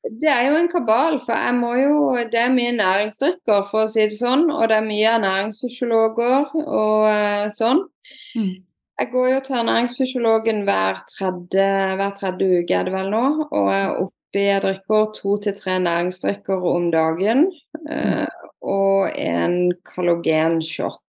[0.05, 1.95] Det er jo en kabal, for jeg må jo
[2.31, 7.07] Det er mye næringsdrikker, for å si det sånn, og det er mye ernæringsfysiologer og
[7.09, 7.81] eh, sånn.
[8.37, 8.51] Mm.
[9.01, 13.25] Jeg går jo til ernæringsfysiologen hver tredje, hver tredje uke, er det vel nå.
[13.49, 17.47] Og er oppi Jeg drikker to til tre næringsdrikker om dagen.
[17.85, 18.25] Mm.
[18.65, 21.04] og en kalogenshot.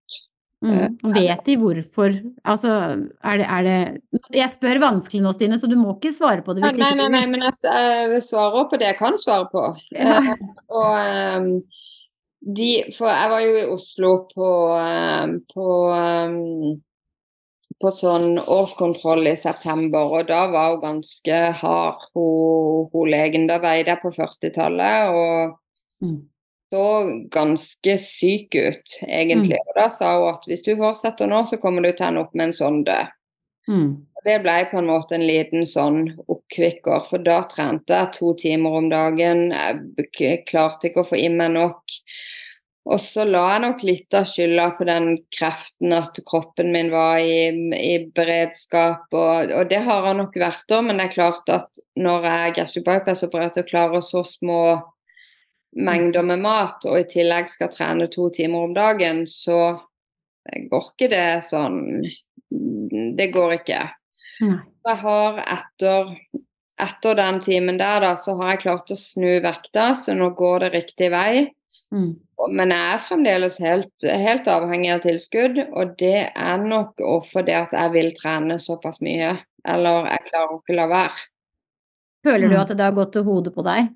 [0.67, 1.15] Mm.
[1.15, 2.15] Vet de hvorfor
[2.45, 2.71] Altså,
[3.25, 6.57] er det, er det Jeg spør vanskelig nå, Stine, så du må ikke svare på
[6.57, 9.67] det hvis nei, nei, nei, men jeg, jeg svarer på det jeg kan svare på.
[9.97, 10.19] Ja.
[10.23, 10.33] Eh,
[10.77, 11.61] og
[12.57, 14.51] de For jeg var jo i Oslo på,
[15.55, 15.69] på
[17.77, 23.45] på sånn årskontroll i september, og da var hun ganske hard, hun, hun legen.
[23.51, 25.57] Da veide jeg på 40-tallet og
[26.03, 26.29] Mm.
[26.73, 26.87] Så
[27.31, 29.59] ganske syk ut, egentlig.
[29.69, 32.25] Og da sa hun at hvis du fortsetter nå, så kommer du til å ende
[32.27, 32.99] opp med en sonde.
[33.71, 33.91] Mm.
[34.17, 38.33] Og Det ble på en måte en liten sånn oppkvikker, for da trente jeg to
[38.41, 39.53] timer om dagen.
[40.19, 41.99] Jeg klarte ikke å få i meg nok.
[42.87, 47.19] Og så la jeg nok litt av skylda på den kreften at kroppen min var
[47.19, 51.51] i, i beredskap, og, og det har han nok vært òg, men det er klart
[51.51, 54.61] at når jeg er gastric bypass-operert og klarer så små
[55.77, 59.77] mengder med mat, og i tillegg skal trene to timer om dagen, så
[60.71, 61.81] går ikke det sånn
[63.17, 63.81] Det går ikke.
[64.41, 64.59] Nei.
[64.87, 66.13] Jeg har etter,
[66.79, 70.61] etter den timen der, da, så har jeg klart å snu vekta, så nå går
[70.63, 71.49] det riktig vei.
[71.91, 72.13] Mm.
[72.55, 77.57] Men jeg er fremdeles helt, helt avhengig av tilskudd, og det er nok også fordi
[77.59, 79.35] at jeg vil trene såpass mye.
[79.67, 81.27] Eller jeg klarer ikke å la være.
[82.27, 82.61] Føler du Mm.
[82.61, 83.91] at det har gått til hodet på deg?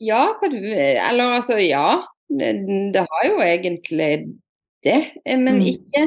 [0.00, 2.02] Ja, eller altså ja.
[2.30, 2.52] Det,
[2.94, 4.12] det har jo egentlig
[4.84, 5.12] det.
[5.26, 5.66] eh, Men Mm.
[5.74, 6.06] ikke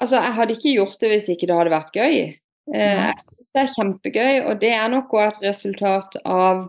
[0.00, 2.16] Altså, jeg hadde ikke gjort det hvis ikke det hadde vært gøy.
[2.74, 6.66] Eh, Jeg syns det er kjempegøy, og det er nok også et resultat av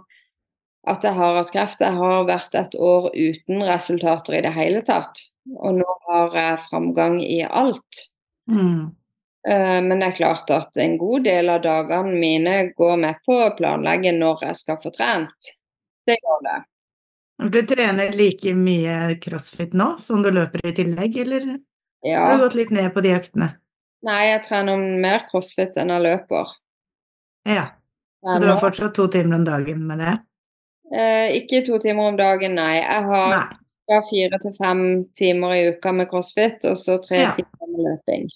[0.88, 1.80] at jeg har hatt kreft.
[1.84, 5.20] Jeg har vært et år uten resultater i det hele tatt.
[5.60, 8.04] Og nå har jeg framgang i alt.
[8.50, 8.96] Mm.
[9.48, 13.34] Eh, Men det er klart at en god del av dagene mine går med på
[13.44, 15.52] å planlegge når jeg skal få trent.
[16.08, 16.58] Det gjør det.
[17.54, 21.60] Du trener like mye crossfit nå som du løper i tillegg, eller
[22.04, 22.24] Ja.
[22.26, 23.52] har du gått litt ned på de øktene?
[24.08, 26.48] Nei, jeg trener mer crossfit enn jeg løper.
[27.46, 27.68] Ja.
[28.26, 30.16] Så du har fortsatt to timer om dagen med det?
[30.94, 32.78] Eh, ikke to timer om dagen, nei.
[32.80, 34.02] Jeg har Nei.
[34.10, 34.82] fire til fem
[35.16, 37.32] timer i uka med crossfit, og så tre Ja.
[37.36, 38.30] timer med løping.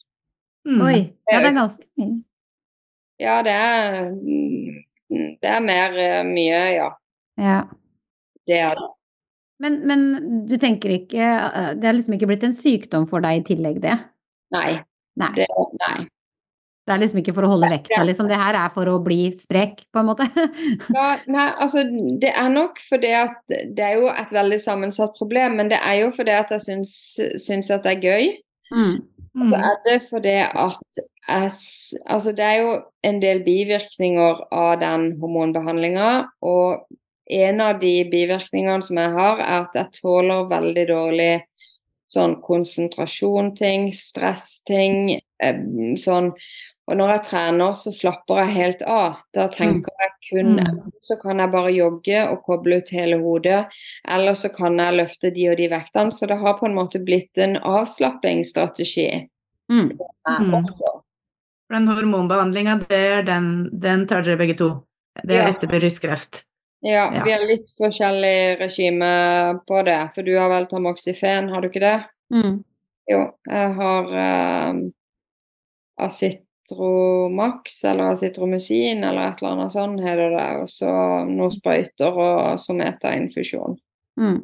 [0.67, 0.81] Mm.
[0.85, 2.23] Oi, ja det er ganske mye.
[3.19, 4.85] Ja, det er mm,
[5.41, 6.89] Det er mer eh, mye, ja.
[7.39, 7.61] Ja.
[8.49, 8.87] Det er det.
[9.61, 9.99] Men, men
[10.49, 13.77] du tenker ikke eh, Det er liksom ikke blitt en sykdom for deg i tillegg,
[13.83, 13.93] det?
[14.55, 14.79] Nei.
[15.21, 15.29] Nei.
[15.37, 15.45] Det,
[15.79, 15.99] nei.
[16.87, 18.25] Det er liksom ikke for å holde vekta, liksom.
[18.31, 20.25] Det her er for å bli sprek, på en måte.
[20.97, 21.83] Ja, nei, altså
[22.19, 25.99] det er nok fordi at Det er jo et veldig sammensatt problem, men det er
[26.01, 26.95] jo fordi at jeg syns,
[27.45, 28.31] syns at det er gøy.
[28.73, 28.97] Mm.
[29.31, 29.53] Så Mm.
[29.63, 31.51] er det fordi at jeg,
[32.11, 32.71] altså det er jo
[33.07, 36.09] en del bivirkninger av den hormonbehandlinga.
[36.43, 36.81] Og
[37.31, 41.31] en av de bivirkningene som jeg har, er at jeg tåler veldig dårlig
[42.11, 45.21] sånn konsentrasjon-ting, stress-ting.
[45.39, 45.61] eh,
[45.97, 46.33] Sånn.
[46.89, 49.15] Og når jeg trener, så slapper jeg helt av.
[49.33, 50.91] Da tenker jeg kun Mm.
[51.01, 53.67] Så kan jeg bare jogge og koble ut hele hodet,
[54.07, 56.11] eller så kan jeg løfte de og de vektene.
[56.11, 59.27] Så det har på en måte blitt en avslappingsstrategi.
[59.71, 59.97] Mm.
[60.27, 60.65] Mm.
[61.71, 64.83] Den hormonbehandlinga, det den, den tar dere begge to.
[65.23, 65.49] Det er Ja.
[65.49, 66.43] etter brystkreft.
[66.81, 67.23] Ja, Ja.
[67.23, 69.99] vi har litt forskjellig regime på det.
[70.15, 71.97] For du har vel tamoxifen, har du ikke det?
[72.33, 72.63] Mm.
[73.11, 73.19] Jo,
[73.49, 74.73] jeg har eh,
[76.01, 80.47] Acitromax eller Acitromycin eller et eller annet sånt heter det.
[80.63, 80.91] Og så
[81.29, 83.77] noen sprøyter og someta-infusjon.
[84.19, 84.39] Mm.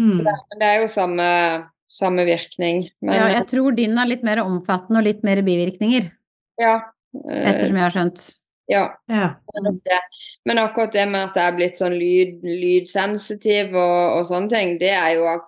[0.00, 0.12] Mm.
[0.16, 1.28] Så det, men det er jo samme,
[1.90, 2.86] samme virkning.
[3.02, 6.10] Men Ja, jeg tror din er litt mer omfattende og litt mer bivirkninger,
[6.60, 6.76] ja,
[7.26, 8.28] eh, ettersom jeg har skjønt.
[8.70, 8.84] Ja.
[9.10, 9.28] Ja.
[10.46, 14.76] Men akkurat det med at jeg er blitt sånn lyd, lydsensitiv og, og sånne ting,
[14.80, 15.42] det er jo av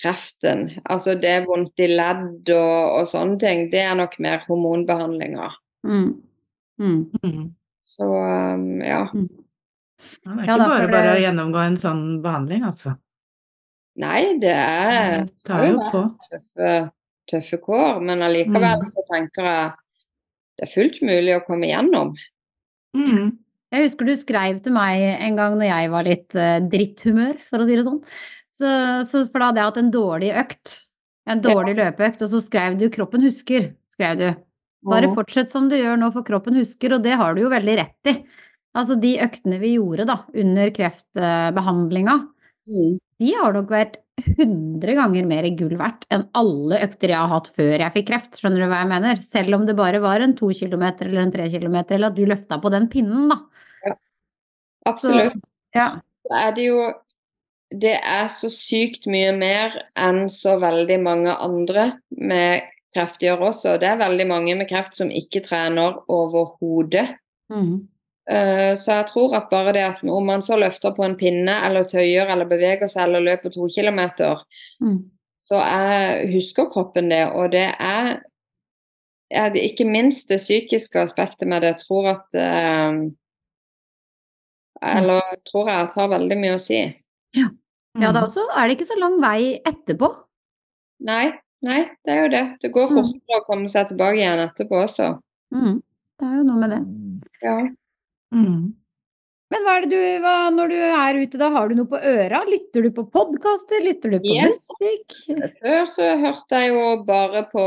[0.00, 0.68] kreften.
[0.86, 3.66] Altså det er vondt i ledd og, og sånne ting.
[3.72, 5.56] Det er nok mer hormonbehandlinger.
[5.86, 6.12] Mm.
[6.80, 7.00] Mm.
[7.24, 7.46] Mm.
[7.82, 9.02] Så um, ja.
[9.10, 10.92] Ja, Det er Ja, ikke da, bare det...
[10.94, 12.94] bare å gjennomgå en sånn behandling, altså.
[14.00, 16.00] Nei, det er Det tar jo på.
[16.30, 16.70] tøffe,
[17.28, 18.90] tøffe kår, men allikevel Mm.
[18.94, 19.70] så tenker jeg
[20.60, 22.14] det er fullt mulig å komme igjennom.
[22.96, 23.38] Mm.
[23.70, 27.62] Jeg husker du skrev til meg en gang når jeg var litt eh, dritthumør, for
[27.62, 28.00] å si det sånn.
[28.60, 28.70] Så,
[29.08, 30.72] så for da hadde jeg hatt en dårlig økt,
[31.30, 34.28] en dårlig løpeøkt, og så skrev du 'kroppen husker', skrev du.
[34.90, 37.76] Bare fortsett som du gjør nå, for kroppen husker, og det har du jo veldig
[37.78, 38.16] rett i.
[38.76, 42.18] Altså de øktene vi gjorde da, under kreftbehandlinga,
[42.70, 42.98] Mm.
[43.18, 47.50] de har nok vært 100 ganger mer gull verdt enn alle økter jeg har hatt
[47.56, 49.22] før jeg fikk kreft, skjønner du hva jeg mener?
[49.26, 52.24] Selv om det bare var en to kilometer eller en tre kilometer, eller at du
[52.28, 53.40] løfta på den pinnen, da.
[54.88, 55.38] Absolutt.
[55.76, 56.00] Ja.
[56.26, 56.90] Så er det jo
[57.70, 63.76] Det er så sykt mye mer enn så veldig mange andre med kreft gjør også.
[63.78, 67.12] Det er veldig mange med kreft som ikke trener overhodet.
[67.52, 67.84] Mhm.
[68.30, 71.54] Eh, Så jeg tror at bare det at om man så løfter på en pinne
[71.66, 74.44] eller tøyer eller beveger seg eller løper to kilometer,
[74.80, 75.10] Mm.
[75.42, 77.24] så er, husker kroppen det.
[77.34, 78.20] Og det er,
[79.30, 81.74] er det ikke minst det psykiske aspektet med det.
[81.74, 83.10] Jeg tror at eh,
[84.82, 85.20] Eller
[85.50, 86.78] tror jeg at har veldig mye å si.
[87.36, 87.48] Ja,
[87.96, 88.12] Mm.
[88.14, 90.08] da også er det ikke så lang vei etterpå.
[91.00, 92.44] Nei, nei, det er jo det.
[92.62, 92.94] Det går Mm.
[92.96, 95.20] fortere å komme seg tilbake igjen etterpå også.
[95.52, 95.82] Mm.
[96.20, 96.80] Det er jo noe med det.
[97.42, 97.56] Ja.
[98.34, 98.70] Mm.
[99.50, 101.98] Men hva er det du, hva, når du er ute, da har du noe på
[101.98, 102.44] øra?
[102.46, 103.82] Lytter du på podkaster?
[103.82, 104.60] Lytter du på Yes.
[104.70, 105.16] musikk?
[105.58, 107.64] Før så hørte jeg jo bare på,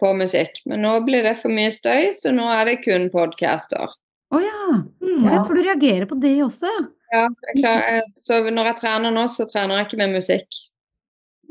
[0.00, 3.92] på musikk, men nå blir det for mye støy, så nå er det kun podcaster.
[4.32, 4.62] Å ja.
[5.04, 5.26] Mm.
[5.28, 5.42] ja.
[5.44, 6.86] For du reagerer på det også, ja?
[7.12, 10.62] Ja, jeg så når jeg trener nå, så trener jeg ikke med musikk.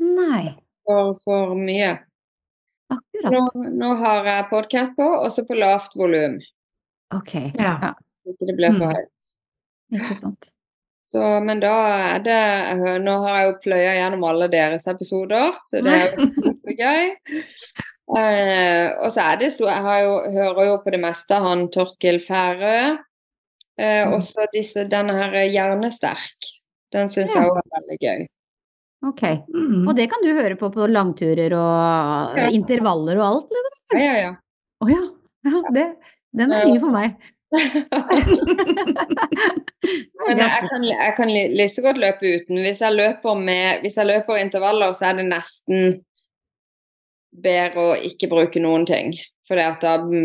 [0.02, 0.56] Nei.
[0.84, 1.94] For, for mye.
[2.92, 3.30] Akkurat.
[3.32, 6.36] Nå, nå har jeg podkast på, også på lavt volum.
[7.14, 7.32] Ok.
[7.56, 7.72] Ja.
[7.80, 7.94] Ja,
[8.32, 8.94] ikke det blir for Mm.
[8.96, 9.32] høyt.
[10.00, 10.50] ikke sant.
[11.06, 11.72] Så, men da
[12.16, 16.74] er det Nå har jeg jo pløya gjennom alle deres episoder, så det er jo
[16.76, 17.12] gøy.
[18.16, 21.68] Eh, og så er det så Jeg har jo, hører jo på det meste han
[21.74, 22.98] Torkil Færø.
[23.78, 24.14] Eh, Mm.
[24.16, 26.50] Også disse, denne her Hjernesterk.
[26.92, 27.42] Den syns Ja.
[27.42, 28.26] jeg òg er veldig gøy.
[29.06, 29.22] Ok.
[29.52, 29.88] Mm.
[29.88, 32.48] Og det kan du høre på på langturer og Ja.
[32.50, 33.72] intervaller og alt, eller?
[33.92, 34.34] Ja, ja, ja.
[34.82, 35.02] Å ja.
[35.44, 35.96] ja det,
[36.34, 37.16] den er ny for meg.
[40.26, 42.58] Men jeg kan, jeg kan li- like godt løpe uten.
[42.64, 46.00] Hvis jeg løper med Hvis jeg løper intervaller, så er det nesten
[47.36, 49.14] bedre å ikke bruke noen ting.
[49.46, 49.68] For da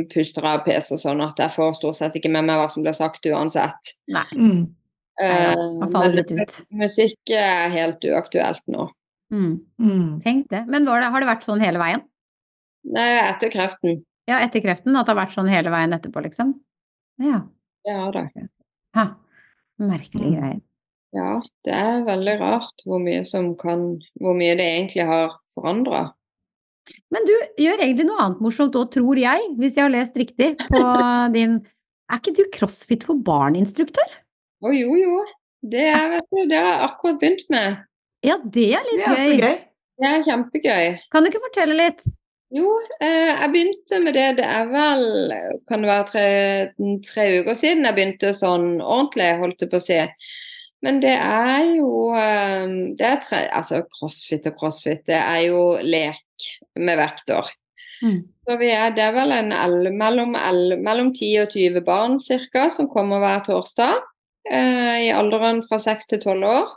[0.10, 2.82] puster jeg og peser sånn at jeg får stort sett ikke med meg hva som
[2.86, 3.94] blir sagt uansett.
[4.10, 4.64] Nei, Mm.
[5.92, 6.48] faller men
[6.82, 8.88] musikk er helt uaktuelt nå.
[9.32, 9.60] Mm.
[9.80, 10.22] Mm.
[10.24, 10.64] Tenk det.
[10.68, 12.02] Men var det, har det vært sånn hele veien?
[12.84, 14.02] Nei, etter kreften.
[14.28, 14.96] Ja, etter kreften?
[14.98, 16.56] At det har vært sånn hele veien etterpå, liksom?
[17.22, 17.42] Ja.
[17.86, 18.48] Det har det.
[18.98, 19.06] Ha.
[19.82, 20.36] Merkelige Mm.
[20.40, 20.62] greier.
[21.14, 26.14] Ja, det er veldig rart hvor mye som kan Hvor mye det egentlig har forandra.
[27.12, 30.56] Men du gjør egentlig noe annet morsomt òg, tror jeg, hvis jeg har lest riktig
[30.70, 30.80] på
[31.36, 31.58] din
[32.12, 34.10] Er ikke du CrossFit for barn-instruktør?
[34.64, 35.20] Å jo, jo.
[35.64, 37.78] Det, er, vet du, det har jeg akkurat begynt med.
[38.26, 39.38] Ja, det er Det litt er gøy.
[39.42, 39.60] gøy.
[40.02, 40.88] Det er kjempegøy.
[41.14, 42.02] Kan du ikke fortelle litt?
[42.52, 42.68] Jo,
[43.00, 44.28] eh, jeg begynte med det.
[44.42, 45.34] Det er vel
[45.70, 46.26] Kan det være tre,
[47.08, 50.00] tre uker siden jeg begynte sånn ordentlig, holdt jeg på å si.
[50.82, 52.68] Men det er jo eh,
[53.00, 57.52] det er tre, Altså crossfit og crossfit, det er jo lek med vekter.
[58.02, 58.22] Mm.
[58.48, 62.18] Så vi er, det er vel en el, mellom, el, mellom 10 og 20 barn
[62.20, 64.02] cirka, som kommer hver torsdag.
[64.50, 66.72] Eh, I alderen fra 6 til 12 år.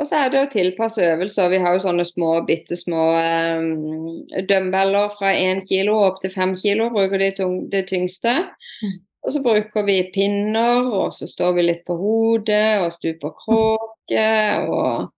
[0.00, 1.50] Og så er det å tilpasse øvelser.
[1.52, 6.54] Vi har jo sånne små, bitte små eh, dumbeller fra 1 kilo opp til 5
[6.62, 6.88] kilo.
[6.94, 8.32] Bruker de tung, det tyngste.
[8.80, 8.94] Mm.
[9.20, 14.24] Og så bruker vi pinner, og så står vi litt på hodet og stuper kråke.
[14.72, 15.10] og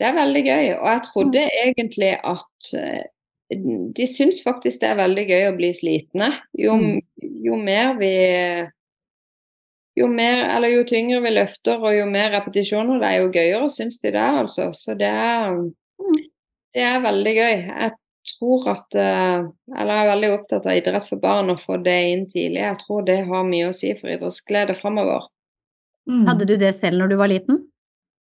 [0.00, 0.66] Det er veldig gøy.
[0.80, 3.06] Og jeg trodde egentlig at eh,
[3.94, 6.32] de syns faktisk det er veldig gøy å bli slitne.
[6.58, 7.00] Jo, Mm.
[7.46, 8.12] jo mer vi
[10.00, 13.70] jo, mer, eller jo tyngre vi løfter og jo mer repetisjoner, det er jo gøyere,
[13.72, 14.70] syns de der, altså.
[14.76, 15.56] Så det er,
[16.74, 17.56] det er veldig gøy.
[17.70, 17.92] Jeg
[18.36, 19.46] tror at eh,
[19.80, 22.60] Eller jeg er veldig opptatt av idrett for barn og få det inn tidlig.
[22.62, 25.26] Jeg tror det har mye å si for idrettsglede framover.
[26.10, 26.26] Mm.
[26.28, 27.62] Hadde du det selv når du var liten?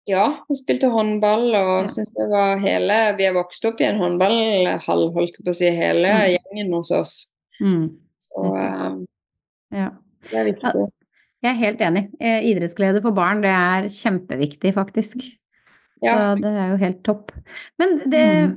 [0.07, 1.87] Ja, jeg spilte håndball og Ja.
[1.91, 5.55] synes det var hele Vi har vokst opp i en håndballhall, holdt jeg på å
[5.59, 6.37] si, hele Mm.
[6.37, 7.15] gjengen hos oss.
[7.61, 7.89] Mm.
[8.19, 8.95] Så eh,
[9.81, 9.91] Ja.
[10.31, 10.87] det er viktig.
[11.47, 12.05] Jeg er helt enig.
[12.19, 15.23] Eh, Idrettsglede for barn, det er kjempeviktig, faktisk.
[16.05, 16.15] Ja.
[16.35, 17.35] Så det er jo helt topp.
[17.81, 18.55] Men det Mm.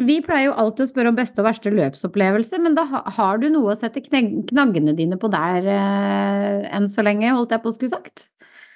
[0.00, 3.50] Vi pleier jo alltid å spørre om beste og verste løpsopplevelse, men da har du
[3.52, 7.74] noe å sette knaggene dine på der eh, enn så lenge, holdt jeg på å
[7.76, 8.30] skulle sagt?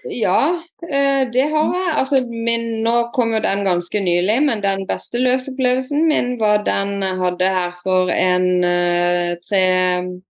[0.09, 1.93] Ja, eh, det har jeg.
[1.99, 7.01] Altså, min, nå kom jo den ganske nylig, men den beste løsopplevelsen min var den
[7.03, 9.63] jeg hadde her for en eh, tre,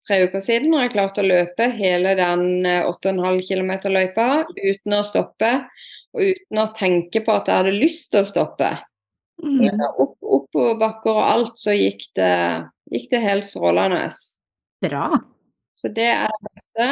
[0.08, 0.72] tre uker siden.
[0.72, 5.52] Når jeg klarte å løpe hele den eh, 8,5 km-løypa uten å stoppe.
[6.16, 8.70] Og uten å tenke på at jeg hadde lyst til å stoppe.
[9.44, 9.82] Mm.
[10.00, 12.36] Opp, oppoverbakker og alt, så gikk det,
[12.94, 14.06] gikk det helt strålende.
[14.86, 15.10] Bra.
[15.76, 16.88] Så det er det beste.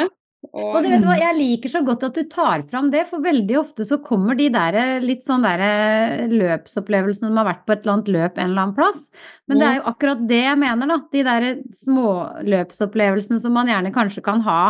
[0.52, 3.24] Og det, vet du hva, jeg liker så godt at du tar fram det, for
[3.24, 7.62] veldig ofte så kommer de der eh, litt sånn der eh, løpsopplevelsene som har vært
[7.64, 9.06] på et eller annet løp en eller annen plass.
[9.48, 10.98] Men det er jo akkurat det jeg mener, da.
[11.14, 11.46] De der
[11.84, 14.60] småløpsopplevelsene som man gjerne kanskje kan ha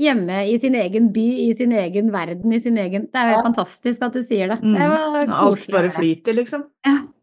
[0.00, 3.36] hjemme i sin egen by, i sin egen verden, i sin egen Det er jo
[3.38, 3.42] Ja.
[3.46, 4.58] fantastisk at du sier det.
[4.62, 4.74] Mm.
[4.74, 6.64] det var Alt bare flyter, liksom.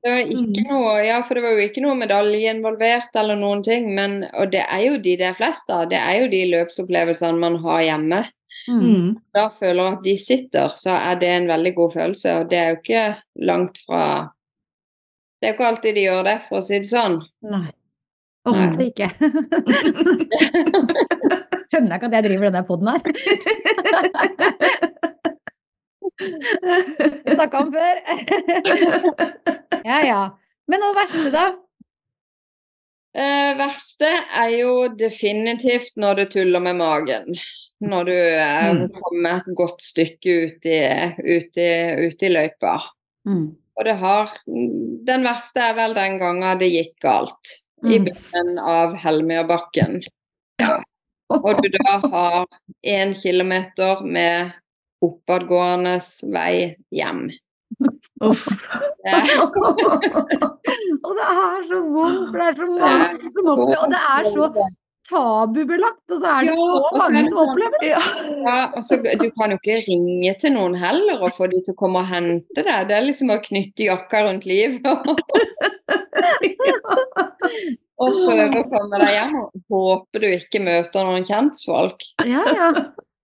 [0.04, 3.62] Det var ikke noe, ja, for det var jo ikke noe medalje involvert eller noen
[3.64, 6.46] ting, men, og det er jo de det er flest av, det er jo de
[6.56, 8.24] løpsopplevelsene man har hjemme.
[8.70, 8.80] Mm.
[8.82, 9.18] Mm.
[9.34, 12.58] Da føler jeg at de sitter, så er det en veldig god følelse, og det
[12.58, 13.06] er jo ikke
[13.46, 14.32] langt fra
[15.42, 17.22] Det er jo ikke alltid de gjør det, for å si det sånn.
[17.42, 17.68] Nei.
[18.46, 19.10] Ofte ikke.
[21.72, 23.02] Skjønner jeg ikke at jeg driver denne poden her.
[27.26, 27.96] Vi snakka om før.
[29.82, 30.18] Ja ja.
[30.70, 31.46] Men hva verste, da?
[33.18, 37.34] Eh, verste er jo definitivt når du tuller med magen.
[37.82, 38.84] Når du er Mm.
[38.94, 40.78] kommet et godt stykke ut i,
[41.18, 41.72] ut i,
[42.06, 42.76] ut i løypa.
[43.26, 43.48] Mm.
[43.80, 47.56] Og det har Den verste er vel den gangen det gikk galt.
[47.84, 48.06] I Mm.
[48.06, 50.04] bunnen av Helmyrbakken.
[51.40, 52.36] Og du da har
[52.88, 54.52] én kilometer med
[55.06, 55.96] oppadgående
[56.34, 56.54] vei
[56.94, 57.22] hjem.
[58.22, 58.46] Uff.
[59.02, 59.12] Det
[61.02, 64.24] Og det er så vondt, for det er så mange som opplever Og det er
[64.36, 64.46] så
[65.12, 66.66] tabubelagt, og så er det Ja, så
[67.02, 67.90] mange som sånn- opplever det.
[67.90, 68.02] Ja.
[68.46, 71.74] Ja, og så, du kan jo ikke ringe til noen heller og få de til
[71.74, 72.80] å komme og hente deg.
[72.92, 74.86] Det er liksom å knytte jakka rundt livet
[78.02, 79.36] og prøve å komme deg hjem.
[79.72, 82.06] Håper du ikke møter noen kjentfolk.
[82.26, 82.70] Ja, ja.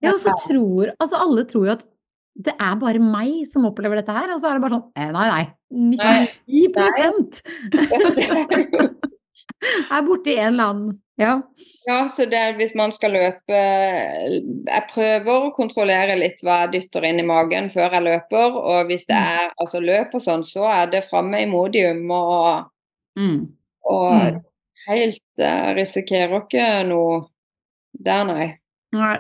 [0.06, 1.86] ja og så tror Altså, alle tror jo at
[2.38, 5.10] det er bare meg som opplever dette her, og så er det bare sånn eh,
[5.10, 5.46] Nei, nei.
[5.74, 7.42] 99
[7.74, 8.90] nei.
[9.92, 11.32] er borti en eller annen Ja.
[11.88, 17.08] Ja, så det, hvis man skal løpe Jeg prøver å kontrollere litt hva jeg dytter
[17.10, 18.54] inn i magen før jeg løper.
[18.62, 22.68] Og hvis det er altså løp og sånn, så er det framme i modium og,
[23.18, 23.48] Mm.
[23.90, 24.44] og Mm.
[24.88, 27.20] Helt uh, Risikerer ikke noe
[27.98, 28.48] der, nei.
[28.96, 29.16] Nei.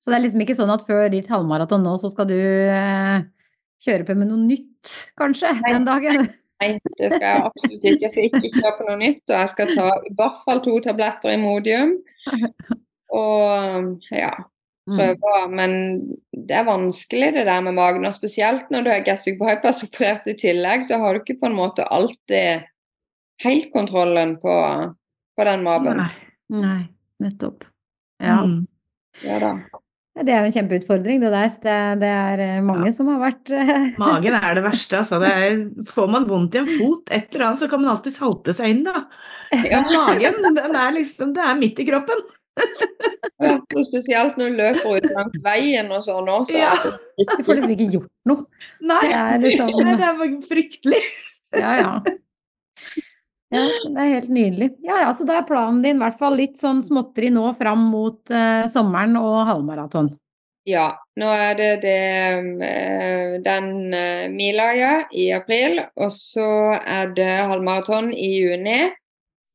[0.00, 3.22] Så det er liksom ikke sånn at før ditt halvmaraton nå, så skal du uh,
[3.84, 5.72] kjøre på med noe nytt, kanskje, Nei.
[5.74, 6.30] den dagen?
[6.60, 8.04] Nei, det skal jeg absolutt ikke.
[8.04, 9.22] Jeg skal ikke kjøre på noe nytt.
[9.30, 11.94] Og jeg skal ta i hvert fall to tabletter i Modium.
[13.20, 14.34] Og ja,
[14.90, 14.96] Mm.
[14.98, 15.48] prøve.
[15.54, 15.72] Men
[16.32, 18.06] det er vanskelig det der med magen.
[18.06, 21.50] Og spesielt når du er gastric bypass operert i tillegg, så har du ikke på
[21.50, 22.66] en måte alltid
[23.44, 24.54] helt kontrollen på,
[25.40, 26.02] på den maven.
[26.04, 26.10] Nei.
[26.60, 26.80] Nei,
[27.24, 27.64] nettopp.
[28.20, 28.42] Ja.
[28.44, 28.66] Mm.
[29.24, 29.54] Ja da.
[30.20, 31.52] Det er jo en kjempeutfordring, det der.
[31.62, 33.70] Det, det er mange mange som har vært eh,
[34.02, 35.20] Magen er det verste, altså.
[35.22, 38.16] Det er, får man vondt i en fot, et eller annet, så kan man alltid
[38.16, 39.06] salte seg inn, da.
[39.54, 39.80] Ja.
[39.80, 42.20] Men magen, den er liksom, det er midt i kroppen.
[43.40, 43.54] Ja,
[43.88, 46.58] spesielt når du løper ut langs veien og sånn også.
[46.58, 46.74] Ja.
[47.16, 48.44] Du får liksom ikke gjort noe.
[48.84, 51.04] Nei, Det er liksom Nei, det er fryktelig.
[51.56, 51.94] Ja, ja.
[53.50, 54.68] Ja, det er helt nydelig.
[54.86, 57.88] Ja, ja, så da er planen din i hvert fall litt sånn småtteri nå fram
[57.90, 60.12] mot eh, sommeren og halvmaraton.
[60.68, 61.96] Ja, nå er det, det
[62.62, 66.46] eh, den eh, mila gjør i april, og så
[66.78, 68.78] er det halvmaraton i juni.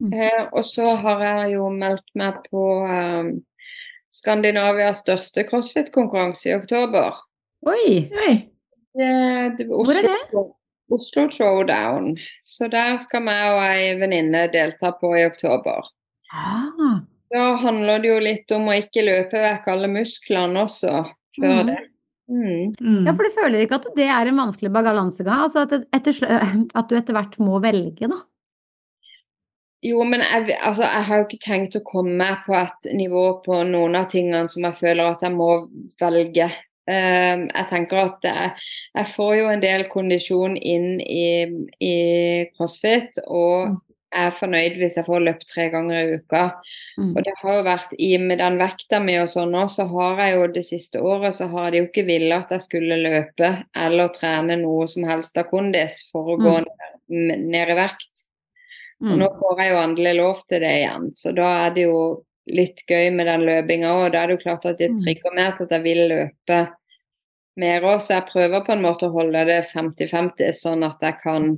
[0.04, 0.12] Mm.
[0.12, 3.32] Eh, og så har jeg jo meldt meg på eh,
[4.12, 7.24] Skandinavias største crossfit-konkurranse i oktober.
[7.68, 7.88] Oi!
[8.12, 8.36] Oi.
[8.96, 9.08] Det,
[9.58, 10.44] det, Hvor er Oslo,
[10.94, 12.14] Oslo Showdown.
[12.46, 15.88] Så der skal meg og ei venninne delta på i oktober.
[16.34, 17.02] Ah,
[17.34, 20.94] Da handler det jo litt om å ikke løpe vekk alle musklene også
[21.40, 21.68] før mm.
[21.72, 21.82] det.
[22.26, 22.72] Mm.
[22.82, 23.04] Mm.
[23.06, 25.44] ja, for du føler ikke at det er en vanskelig balansegang?
[25.46, 26.22] Altså at, etter,
[26.80, 28.22] at du etter hvert må velge, da?
[29.86, 33.60] Jo, men jeg, altså, jeg har jo ikke tenkt å komme på et nivå på
[33.70, 35.50] noen av tingene som jeg føler at jeg må
[36.02, 36.50] velge.
[36.88, 41.48] Eh, jeg tenker at jeg, får jo en del kondisjon inn i,
[41.82, 41.96] i
[42.58, 43.82] crossfit, og
[44.16, 44.22] Mm.
[44.22, 46.44] jeg er fornøyd hvis jeg får løpt tre ganger i uka.
[46.98, 47.10] Mm.
[47.18, 50.22] Og det har jo vært i med den vekta mi og sånn òg, så har
[50.22, 53.50] jeg jo det siste året så har de jo ikke villet at jeg skulle løpe
[53.76, 58.24] eller trene noe som helst av kondis for å gå ned, ned i vekt.
[59.02, 59.20] Og Mm.
[59.20, 62.84] nå får jeg jo endelig lov til det igjen, så da er det jo litt
[62.88, 64.12] gøy med den løpinga òg.
[64.14, 65.00] Da er det jo klart at det Mm.
[65.04, 66.60] trigger mer til at jeg vil løpe
[67.58, 71.16] mer òg, så jeg prøver på en måte å holde det 50-50, sånn at jeg
[71.24, 71.58] kan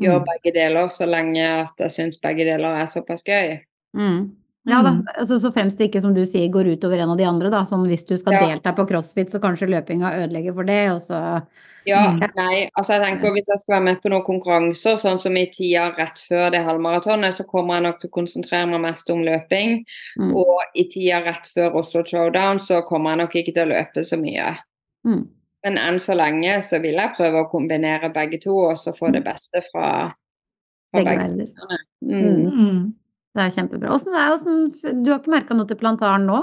[0.00, 0.26] gjøre Mm.
[0.26, 3.60] begge deler så lenge at jeg syns begge deler er såpass gøy.
[3.94, 4.36] Mm.
[4.66, 5.04] Ja da, Mm.
[5.18, 7.64] altså, så fremst det ikke, som du sier, går utover en av de andre, da.
[7.68, 8.46] Sånn hvis du skal Ja.
[8.48, 11.42] delta på crossfit, så kanskje løpinga ødelegger for det, og så
[11.86, 12.20] Ja, Mm.
[12.34, 15.44] nei, altså jeg tenker hvis jeg skal være med på noen konkurranser, sånn som i
[15.52, 19.18] tida rett før det halvmaratonet, så kommer jeg nok til å konsentrere meg mest om
[19.18, 19.84] løping.
[20.18, 20.34] mm.
[20.34, 24.00] Og i tida rett før Oslo Showdown, så kommer jeg nok ikke til å løpe
[24.02, 24.56] så mye.
[25.06, 25.28] Mm.
[25.62, 29.12] Men enn så lenge så vil jeg prøve å kombinere begge to, og så få
[29.12, 30.14] det beste fra,
[30.90, 31.78] fra Begge begge sidene.
[32.02, 32.94] Mm.
[33.34, 33.40] Mm.
[33.40, 33.40] Mm.
[33.40, 33.94] Det er kjempebra.
[33.94, 36.42] Åssen er hvordan, Du har ikke merka noe til plantaren nå?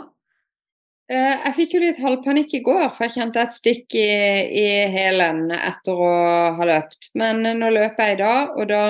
[1.09, 4.07] Eh, Jeg fikk jo litt halvpanikk i går, for jeg kjente et stikk i,
[4.63, 6.11] i hælen etter å
[6.57, 7.09] ha løpt.
[7.15, 8.83] Men nå løper jeg i dag, og da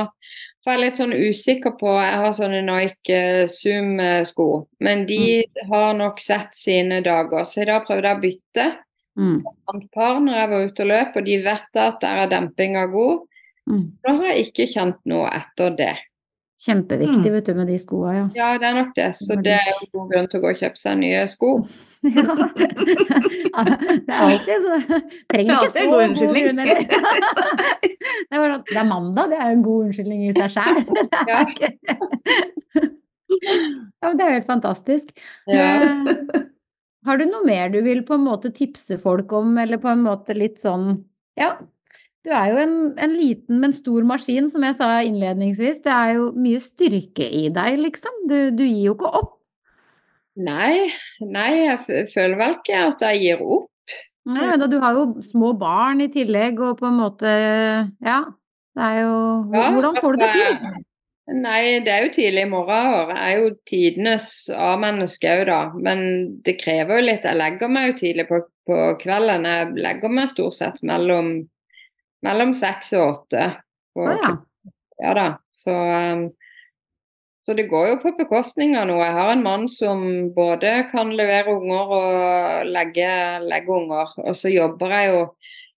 [0.66, 6.20] var jeg litt sånn usikker på Jeg har sånne Nike Zoom-sko, men de har nok
[6.22, 7.46] sett sine dager.
[7.46, 8.72] Så i dag prøvde jeg å bytte
[9.18, 9.44] Mm.
[9.76, 12.86] et par når jeg var ute og løp, og de vet at der er dempinga
[12.94, 13.26] god.
[13.68, 13.92] Mm.
[14.08, 15.98] Nå har jeg ikke kjent noe etter det.
[16.62, 17.34] Kjempeviktig, Mm.
[17.34, 18.26] vet du, med de skoa, ja.
[18.38, 19.08] Ja, det er nok det.
[19.18, 21.50] Så det er jo god grunn til å gå og kjøpe seg nye sko.
[22.02, 22.34] Ja.
[24.02, 24.78] Det er alltid så
[25.30, 26.46] Trenger er ikke så god god unnskyldning.
[26.46, 26.82] grunn, eller?
[28.32, 30.76] Det er, bare det er mandag, det er jo en god unnskyldning i seg sjæl.
[31.32, 31.40] Ja.
[34.02, 35.12] Ja, men det er jo helt fantastisk.
[35.50, 35.68] Ja.
[37.08, 40.04] Har du noe mer du vil på en måte tipse folk om, eller på en
[40.06, 40.92] måte litt sånn
[41.40, 41.56] Ja,
[42.26, 45.82] du er jo en, en liten, men stor maskin, som jeg sa innledningsvis.
[45.86, 48.24] Det er jo mye styrke i deg, liksom.
[48.30, 49.38] Du, du gir jo ikke opp.
[50.42, 53.68] Nei, nei, jeg føler vel ikke at jeg gir opp.
[54.32, 57.34] Nei, da, du har jo små barn i tillegg, og på en måte
[58.06, 58.22] Ja.
[58.72, 59.16] Det er jo
[59.52, 60.84] Hvordan får du det altså, til?
[61.42, 63.10] Nei, det er jo tidlig i morgen.
[63.12, 65.60] Jeg er jo tidenes A-menneske òg, da.
[65.76, 66.04] Men
[66.46, 67.28] det krever jo litt.
[67.28, 69.48] Jeg legger meg jo tidlig på, på kvelden.
[69.48, 71.34] Jeg legger meg stort sett mellom,
[72.26, 73.48] mellom seks og åtte.
[73.98, 74.32] Å ja.
[75.02, 75.28] Ja da.
[75.56, 76.28] Så, um,
[77.46, 79.02] så det går jo på bekostning av noe.
[79.02, 80.04] Jeg har en mann som
[80.36, 83.10] både kan levere unger og legge,
[83.48, 84.14] legge unger.
[84.22, 85.26] Og så jobber jeg jo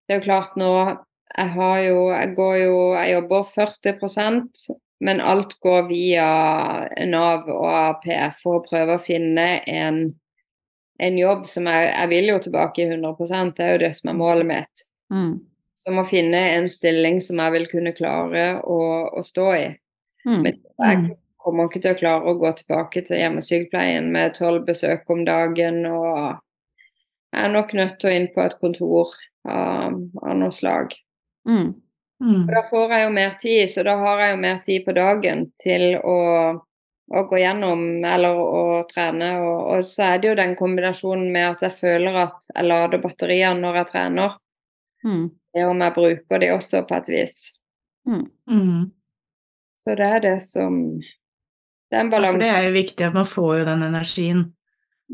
[0.04, 4.66] Det er jo klart nå Jeg har jo Jeg går jo Jeg jobber 40%
[5.04, 6.26] men alt går via
[7.10, 8.06] Nav og AAP
[8.40, 9.98] for å prøve å finne en,
[10.96, 14.12] en jobb som jeg, jeg vil jo tilbake i 100 det er jo det som
[14.12, 14.84] er målet mitt.
[15.12, 15.34] Mm.
[15.74, 19.66] Som å finne en stilling som jeg vil kunne klare å, å stå i.
[20.24, 20.40] Mm.
[20.40, 25.10] Men jeg kommer ikke til å klare å gå tilbake til hjemmesykepleien med tolv besøk
[25.12, 25.82] om dagen.
[25.90, 26.38] Og
[27.34, 30.94] jeg er nok nødt til å inn på et kontor av, av noe slag.
[31.48, 31.74] Mm.
[32.22, 32.46] Mm.
[32.48, 35.44] Da får jeg jo mer tid, så da har jeg jo mer tid på dagen
[35.60, 36.18] til å,
[37.18, 39.34] å gå gjennom eller å trene.
[39.42, 43.02] Og, og så er det jo den kombinasjonen med at jeg føler at jeg lader
[43.02, 44.38] batteriene når jeg trener.
[45.04, 45.26] Mm.
[45.54, 47.52] Det om jeg bruker de også på et vis.
[48.08, 48.90] Mm.
[49.78, 51.00] Så det er det som
[51.90, 54.52] Det er en Ja, det er jo viktig at man får jo den energien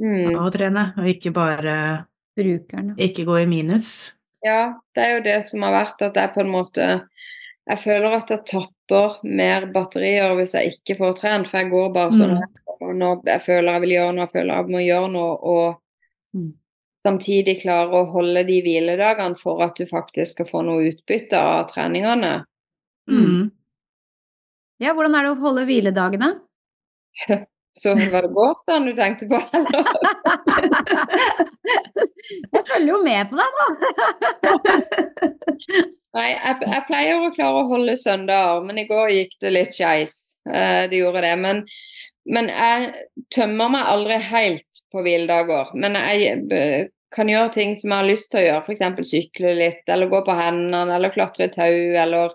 [0.00, 0.36] Mm.
[0.38, 2.06] av å trene, og ikke bare
[2.38, 2.94] Brukerne.
[2.96, 4.14] ikke gå i minus.
[4.42, 7.02] Ja, det er jo det som har vært at jeg på en måte
[7.68, 11.92] Jeg føler at jeg tapper mer batterier hvis jeg ikke får trent, for jeg går
[11.92, 12.42] bare sånn Mm.
[12.80, 15.80] og nå jeg føler jeg vil gjøre noe, jeg føler jeg må gjøre noe, og
[16.34, 16.54] Mm.
[17.04, 21.68] Samtidig klare å holde de hviledagene for at du faktisk skal få noe utbytte av
[21.72, 22.34] treningene.
[23.10, 23.48] Mm.
[24.80, 26.34] Ja, hvordan er det å holde hviledagene?
[27.80, 29.70] Så var det gårsdagen du tenkte på, eller?
[32.50, 33.66] Jeg følger jo med på deg, da!
[36.10, 39.76] Nei, jeg, jeg pleier å klare å holde søndager, men i går gikk det litt
[39.76, 40.14] skeis.
[40.50, 41.36] Eh, det gjorde det.
[41.38, 41.60] Men,
[42.28, 42.90] men jeg
[43.34, 45.70] tømmer meg aldri helt på hviledager.
[45.78, 49.10] Men jeg eh, kan gjøre ting som jeg har lyst til å gjøre, f.eks.
[49.10, 52.34] sykle litt, eller gå på hendene, eller klatre i tau, eller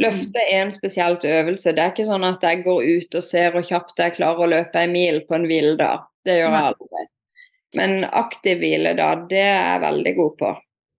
[0.00, 1.74] løfte en spesielt øvelse.
[1.74, 4.52] Det er ikke sånn at jeg går ut og ser hvor kjapt jeg klarer å
[4.56, 6.08] løpe en mil på en hviledag.
[6.24, 7.06] Det gjør jeg aldri.
[7.74, 10.52] Men aktiv hviledag, det er jeg veldig god på.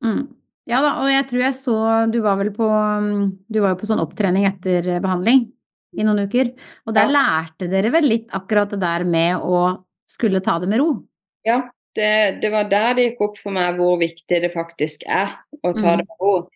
[0.06, 0.24] Mm.
[0.70, 1.76] Ja da, og jeg tror jeg så
[2.10, 3.20] Du var vel på mm,
[3.54, 5.44] Du var jo på sånn opptrening etter behandling
[5.98, 6.52] i noen uker.
[6.88, 7.14] Og der Ja.
[7.18, 11.04] lærte dere vel litt akkurat det der med å skulle ta det med ro?
[11.46, 15.30] Ja, Det, det var der det gikk opp for meg hvor viktig det faktisk er
[15.64, 15.98] å ta Mm.
[15.98, 16.50] det med ro.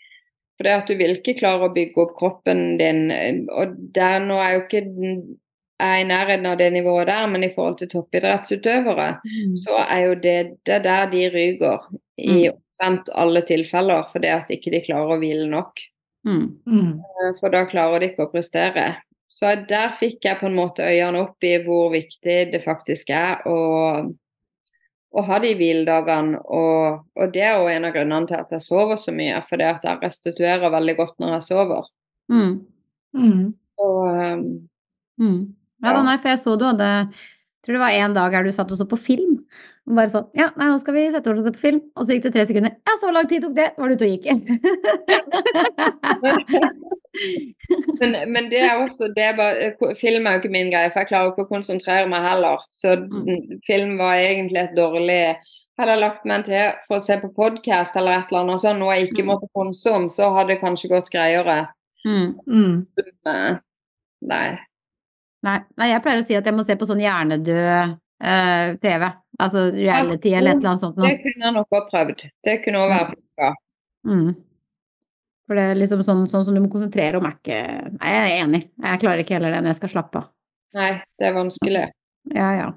[0.57, 4.35] For det at du vil ikke klare å bygge opp kroppen din, og der nå
[4.35, 4.83] er jo ikke
[5.79, 9.21] er i nærheten av det nivået der, men i forhold til toppidrettsutøvere,
[9.63, 11.87] så er jo det, det er der de ryker
[12.17, 15.79] i omtrent alle tilfeller, fordi at ikke de klarer å hvile nok.
[16.27, 16.59] Mm.
[16.67, 16.99] Mm.
[16.99, 18.97] Eh, For da klarer de ikke å prestere.
[19.29, 23.45] Så der fikk jeg på en måte øynene opp i hvor viktig det faktisk er
[23.47, 23.59] å,
[25.13, 26.41] å ha de hviledagene.
[26.49, 29.69] Og, og det er jo en av grunnene til at jeg sover så mye, fordi
[29.69, 31.87] at jeg restituerer veldig godt når jeg sover.
[32.33, 32.57] Mm.
[33.15, 33.45] Mm.
[33.79, 34.43] Og um,
[35.19, 35.39] Mm.
[35.83, 38.53] Ja, nei, for jeg så du hadde jeg tror det var en dag her du
[38.55, 39.33] satt og så på film.
[39.89, 41.79] Og bare sånn Ja, nei, nå skal vi sette oss og på film.
[41.97, 42.71] Og så gikk det tre sekunder.
[42.85, 43.67] Ja, så lang tid tok det!
[43.77, 44.25] Var du ute og gikk?
[48.01, 50.99] men, men det er også det er bare, Film er jo ikke min greie, for
[51.03, 52.57] jeg klarer ikke å konsentrere meg heller.
[52.73, 53.61] Så Mm.
[53.67, 55.35] film var egentlig et dårlig
[55.79, 58.79] Hadde jeg lagt meg til for å se på podkast eller et eller annet sånn,
[58.81, 59.29] noe jeg ikke Mm.
[59.31, 61.67] måtte ponse om, så hadde det kanskje gått greiere.
[62.05, 62.35] mm.
[62.47, 62.85] Mm.
[63.25, 63.55] Eh,
[64.21, 64.59] Nei.
[65.41, 69.07] Nei, nei, jeg pleier å si at jeg må se på sånn hjernedød eh, TV.
[69.39, 71.09] Altså reality eller et eller annet sånt noe.
[71.09, 72.23] Det kunne jeg nok ha prøvd.
[72.45, 73.51] Det kunne òg være funka.
[74.09, 74.29] Mm.
[75.49, 77.59] For det er liksom sånn, sånn som du må konsentrere om er ikke
[77.95, 78.61] Nei, jeg er enig.
[78.85, 80.31] Jeg klarer ikke heller det når jeg skal slappe av.
[80.77, 81.85] Nei, det er vanskelig.
[82.35, 82.67] Ja, ja.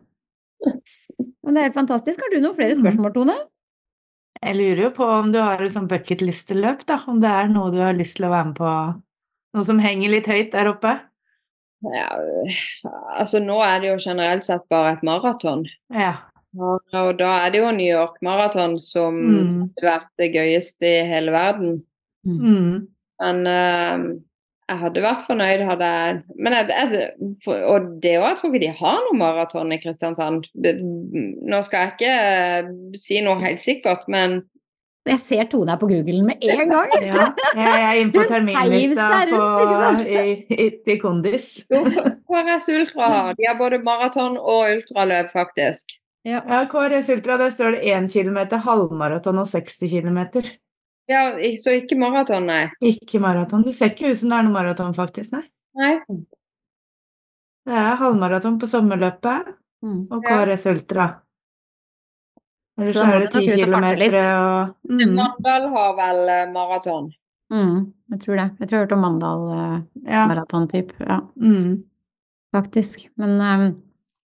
[1.43, 2.23] Men det er helt fantastisk.
[2.23, 3.37] Har du noen flere spørsmål, Tone?
[4.43, 7.03] Jeg lurer jo på om du har et sånn bucketlist-løp, da.
[7.11, 8.71] Om det er noe du har lyst til å være med på,
[9.59, 10.97] noe som henger litt høyt der oppe?
[11.83, 12.09] Ja,
[13.17, 15.65] altså nå er det jo generelt sett bare et maraton.
[15.91, 16.15] Ja.
[16.59, 16.83] Og,
[17.19, 19.71] da er det jo New York Maraton som Mm.
[19.81, 21.81] har vært det gøyeste i hele verden.
[22.29, 22.87] Mm.
[23.23, 24.05] Men uh,
[24.69, 27.09] jeg hadde vært fornøyd hadde jeg Men jeg, jeg,
[27.45, 30.47] for, Og det òg, jeg tror ikke de har noe maraton i Kristiansand.
[30.55, 32.71] Nå skal jeg ikke eh,
[33.01, 34.43] si noe helt sikkert, men
[35.09, 36.93] Jeg ser Tone er på Google med en gang.
[37.03, 37.25] ja.
[37.59, 39.47] Jeg er inne på terminlista på,
[40.07, 41.49] i, Kondis.
[41.67, 45.97] KRS Ultra har de har både maraton og ultraløp, faktisk.
[46.25, 46.39] Ja,
[46.71, 50.21] KRS Ultra, der står det 1 km, halvmaraton og 60 km.
[51.11, 51.25] Ja,
[51.59, 52.69] Så ikke maraton, nei.
[52.81, 53.65] Ikke maraton.
[53.67, 55.35] Det ser ikke ut som det er noe maraton, faktisk.
[55.35, 55.43] Nei.
[55.83, 55.97] nei.
[57.67, 60.05] Det er halvmaraton på sommerløpet Mm.
[60.15, 61.09] og KRS Ultra.
[62.83, 67.09] Ellers Så så er det ti kilometer og mm, Mandal har vel eh, maraton.
[67.53, 67.79] Mm,
[68.15, 68.49] jeg tror det.
[68.61, 69.79] Jeg tror jeg har hørt om Mandal eh.
[70.11, 71.83] Ja, Mm.
[72.55, 73.09] faktisk.
[73.17, 73.65] Men, um,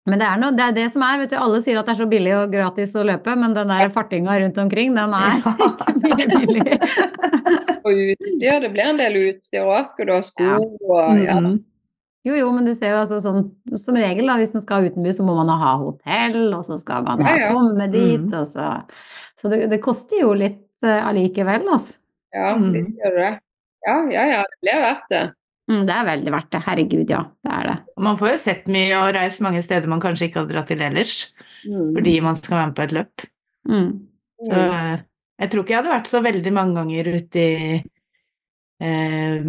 [0.06, 1.36] men det er noe, det er det som er, vet du.
[1.38, 4.38] Alle sier at det er så billig og gratis å løpe, men den der fartinga
[4.42, 5.38] rundt omkring, den er
[6.10, 6.78] ikke mye billig.
[7.82, 9.88] Og utstyr, det blir en del utstyr òg.
[9.90, 11.34] Skal du ha sko og ja.
[11.42, 11.56] Mm.
[12.24, 13.50] Jo, jo, men du ser jo altså sånn
[13.82, 17.02] Som regel, da, hvis en skal utenbys, så må man ha hotell, og så skal
[17.06, 17.52] man ha Ja, ja.
[17.56, 18.34] komme dit, Mm.
[18.40, 18.82] og så
[19.42, 21.98] Så det, det koster jo litt uh, allikevel, altså.
[22.34, 22.72] Ja, Mm.
[22.72, 23.38] visst gjør det det.
[23.86, 25.22] Ja, ja, ja, det blir verdt det.
[25.70, 26.60] Mm, det er veldig verdt det.
[26.62, 27.22] Herregud, ja.
[27.44, 27.76] Det er det.
[27.98, 30.80] Man får jo sett mye og reist mange steder man kanskje ikke hadde dratt til
[30.82, 31.32] ellers,
[31.66, 31.94] Mm.
[31.94, 33.26] fordi man skal være med på et løp.
[33.68, 33.90] Mm.
[34.46, 34.98] Så eh,
[35.40, 37.84] jeg tror ikke jeg hadde vært så veldig mange ganger ute i
[38.82, 39.44] eh,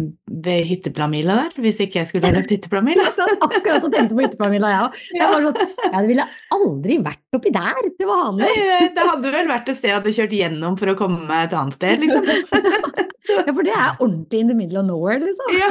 [0.46, 3.04] ved hytteplanmila der, hvis ikke jeg skulle ha løpt hytteplanmila.
[3.08, 4.98] Jeg satt akkurat og tenkte på hytteplanmila, jeg òg.
[5.18, 6.26] Jeg var sånn ville
[6.56, 8.50] aldri vært oppi der til vanlig.
[8.94, 11.56] Det hadde vel vært et sted jeg hadde kjørt gjennom for å komme meg et
[11.58, 12.28] annet sted, liksom.
[13.24, 15.48] Ja, for det er ordentlig in the middle of nowhere, liksom.
[15.56, 15.70] ja.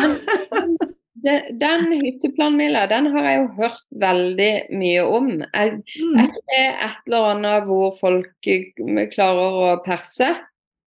[1.61, 5.29] Den hytteplanmila, den har jeg jo hørt veldig mye om.
[5.53, 8.65] Er, Mm, er det et eller annet hvor folk eh,
[9.13, 10.33] klarer å perse?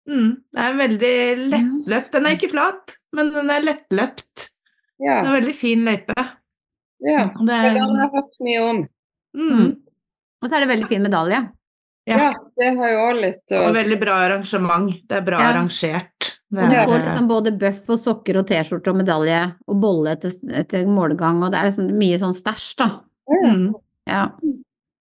[0.09, 0.31] Mm.
[0.55, 1.15] Det er veldig
[1.51, 2.11] lettløpt.
[2.13, 4.49] Den er ikke flat, men den er lettløpt.
[4.49, 5.15] Så Ja.
[5.21, 6.15] det er en veldig fin løype.
[7.05, 7.25] ja.
[7.35, 8.89] Det er, har jeg hørt mye om.
[9.37, 9.77] mm,
[10.43, 11.43] Og så er det veldig fin medalje.
[12.07, 12.17] Ja.
[12.21, 14.91] Ja, det har jo òg litt å og veldig bra arrangement.
[15.09, 15.47] Det er bra Ja.
[15.55, 16.35] arrangert.
[16.53, 19.81] Det Og du er, får liksom både bøff og sokker og T-skjorte og medalje og
[19.81, 23.01] bolle etter, etter målgang, og det er liksom mye sånn stæsj, da.
[23.31, 23.75] mm,
[24.07, 24.29] Ja.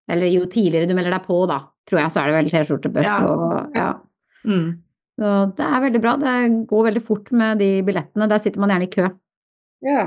[0.09, 2.91] Eller jo tidligere du melder deg på, da, tror jeg, så er det vel T-skjorte,
[2.91, 3.93] bøff og ja.
[4.45, 4.79] mm.
[5.19, 6.15] Så det er veldig bra.
[6.17, 6.33] Det
[6.69, 8.27] går veldig fort med de billettene.
[8.31, 9.09] Der sitter man gjerne i kø.
[9.85, 10.05] Ja.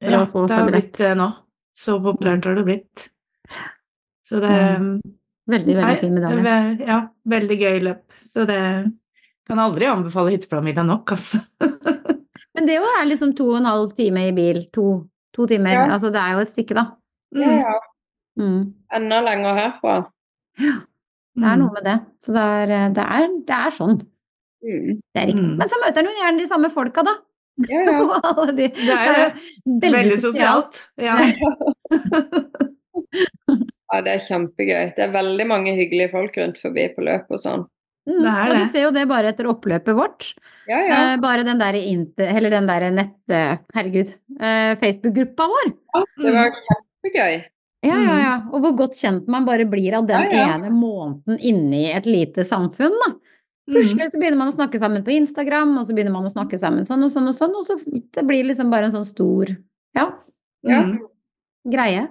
[0.00, 1.28] Ja, det har blitt det nå.
[1.76, 3.08] Så populært har det blitt.
[4.26, 5.00] Så det Mm.
[5.50, 6.86] Veldig, veldig fin medalje.
[6.86, 6.96] Ja,
[7.26, 8.02] veldig gøy løp.
[8.22, 8.58] Så det
[9.48, 11.40] kan aldri anbefale hytteplanmila nok, altså.
[12.54, 14.60] Men det jo er liksom to og en halv time i bil.
[14.76, 14.84] To,
[15.34, 15.74] to timer.
[15.74, 15.88] Ja.
[15.96, 16.86] Altså det er jo et stykke, da.
[17.34, 17.74] ja, Mm, ja.
[18.40, 18.62] Mm.
[18.94, 19.96] Enda lenger herfra.
[20.60, 21.96] Det er noe med det.
[22.22, 24.00] Så det er, det er, det er sånn.
[24.60, 25.00] Mm.
[25.14, 25.44] Det er riktig.
[25.46, 25.56] Mm.
[25.60, 27.14] Men så møter en jo gjerne de samme folka, da.
[27.68, 28.44] Ja, ja.
[28.58, 29.28] De- Det er det.
[29.66, 30.82] veldig veldig sosialt.
[31.00, 31.16] Ja.
[33.90, 34.92] Ja, det er kjempegøy.
[34.94, 37.64] Det er veldig mange hyggelige folk rundt forbi på løp og sånn.
[38.06, 40.28] Mm, Det er Og du ser jo det bare etter oppløpet vårt.
[40.70, 40.98] Ja, ja.
[41.14, 43.16] Eh, bare den der, inte, eller den der nett...
[43.74, 44.12] Herregud.
[44.38, 45.72] Eh, Facebook-gruppa vår.
[46.22, 47.40] Det var kjempegøy.
[47.82, 48.22] Ja, ja, Mm.
[48.22, 48.32] ja.
[48.52, 50.54] Og hvor godt kjent man bare blir av den Ja, ja.
[50.54, 53.10] ene måneden inni et lite samfunn, da.
[53.70, 53.76] Mm.
[53.76, 56.58] Plutselig så begynner man å snakke sammen på Instagram, og så begynner man å snakke
[56.58, 59.52] sammen sånn og sånn og sånn, og så det blir liksom bare en sånn stor,
[59.96, 60.08] ja,
[60.66, 60.82] Ja.
[60.82, 60.98] Mm.
[61.70, 62.08] greie.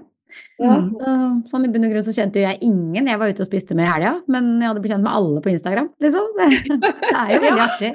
[0.61, 0.75] Ja.
[0.77, 0.89] Mm.
[0.95, 1.11] Så,
[1.51, 3.75] sånn i bunn og grunn så kjente jo jeg ingen jeg var ute og spiste
[3.77, 6.27] med i helga, men jeg hadde blitt kjent med alle på Instagram, liksom.
[6.37, 6.49] Det,
[6.85, 7.91] det er jo veldig artig.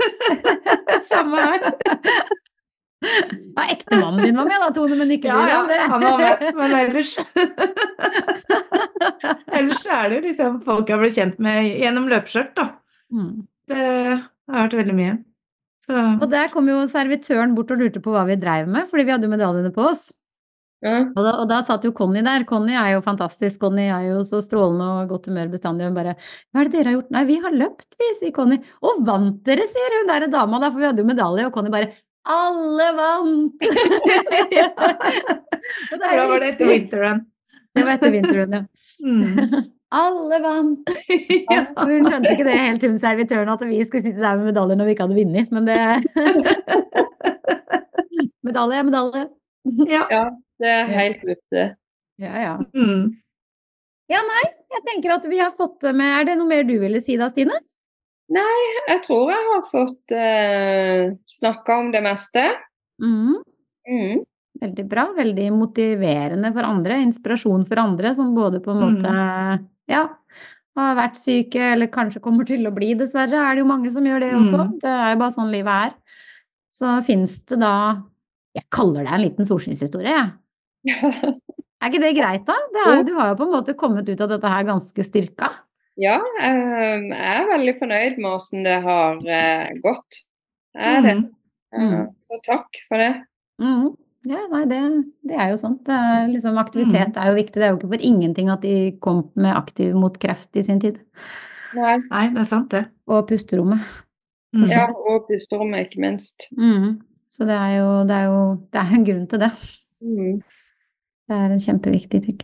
[1.13, 1.61] Samme her.
[3.05, 5.89] Ja, ektemannen din var med da, Tone, men ikke Ja, du, ja.
[5.93, 7.11] Han var med, men ellers
[9.53, 12.65] Ellers er det jo liksom folk jeg har blitt kjent med gjennom løpeskjørt, da.
[13.13, 13.45] Mm.
[13.71, 15.15] Det har vært veldig mye.
[15.85, 19.05] Så Og der kom jo servitøren bort og lurte på hva vi dreiv med, fordi
[19.05, 20.07] vi hadde jo medaljene på oss.
[20.85, 20.99] Ja.
[21.01, 22.45] Og da, og da satt jo Conny der.
[22.49, 23.57] Conny er jo fantastisk.
[23.63, 25.87] Conny er jo så strålende og godt humør bestandig.
[25.89, 28.59] Hun bare 'Hva er det dere har gjort?' 'Nei, vi har løpt, vi', sier Conny.
[28.83, 31.47] 'Og vant dere', sier hun derre dama da, for vi hadde jo medalje.
[31.47, 31.93] Og Conny bare
[32.25, 33.57] 'Alle vant'!
[35.89, 37.25] For da var det etter winterrun.
[37.75, 38.63] Det var etter vinteren, ja.
[39.01, 39.73] Mm.
[39.95, 40.89] Alle vant!
[41.53, 41.65] ja.
[41.77, 44.87] Hun skjønte ikke det helt, hun servitøren, at vi skulle sitte der med medaljer når
[44.89, 45.79] vi ikke hadde vunnet, men det
[48.45, 49.25] Medalje er medalje.
[49.91, 50.25] ja.
[50.61, 51.63] Det er helt ute.
[52.23, 52.55] Ja, ja.
[52.77, 53.05] Mm.
[54.11, 57.17] Jeg tenker at vi har fått det med Er det noe mer du ville si
[57.19, 57.57] da, Stine?
[58.35, 62.43] Nei, Jeg tror jeg har fått uh, snakka om det meste.
[63.03, 63.35] Mm.
[63.89, 64.23] Mm.
[64.63, 65.05] Veldig bra.
[65.17, 67.01] Veldig motiverende for andre.
[67.05, 69.11] Inspirasjon for andre som både på en måte
[69.91, 70.05] ja,
[70.79, 73.39] har vært syke, eller kanskje kommer til å bli, dessverre.
[73.39, 74.63] Er det jo mange som gjør det også.
[74.65, 74.73] Mm.
[74.83, 75.93] Det er jo bare sånn livet er.
[76.75, 77.75] Så fins det da
[78.55, 80.95] Jeg kaller det en liten solskinnshistorie, jeg.
[81.85, 82.55] Er ikke det greit, da?
[82.73, 85.51] Det er, du har jo på en måte kommet ut av dette her ganske styrka.
[86.01, 90.23] Ja, eh, jeg er veldig fornøyd med åssen det har eh, gått.
[90.73, 91.15] Jeg er det.
[91.75, 91.91] Mm.
[91.91, 92.07] Mm.
[92.25, 93.11] så takk for det.
[93.61, 93.93] Mhm.
[94.25, 94.79] Ja, nei, det,
[95.29, 95.83] det er jo sånt.
[95.85, 97.59] Det er liksom, aktivitet er jo viktig.
[97.61, 100.81] Det er jo ikke for ingenting at de kom med Aktiv mot kreft i sin
[100.81, 100.97] tid.
[101.77, 101.99] Nei.
[102.09, 102.87] Nei, det er sant, det.
[103.11, 103.85] Og pusterommet.
[104.55, 104.69] Mm.
[104.71, 106.49] Ja, og pusterommet, ikke minst.
[106.57, 107.03] Mm.
[107.29, 108.41] Så det er jo, det er jo
[108.73, 109.51] det er en grunn til det.
[110.05, 110.37] Mm.
[111.25, 112.41] Det er en kjempeviktig ting.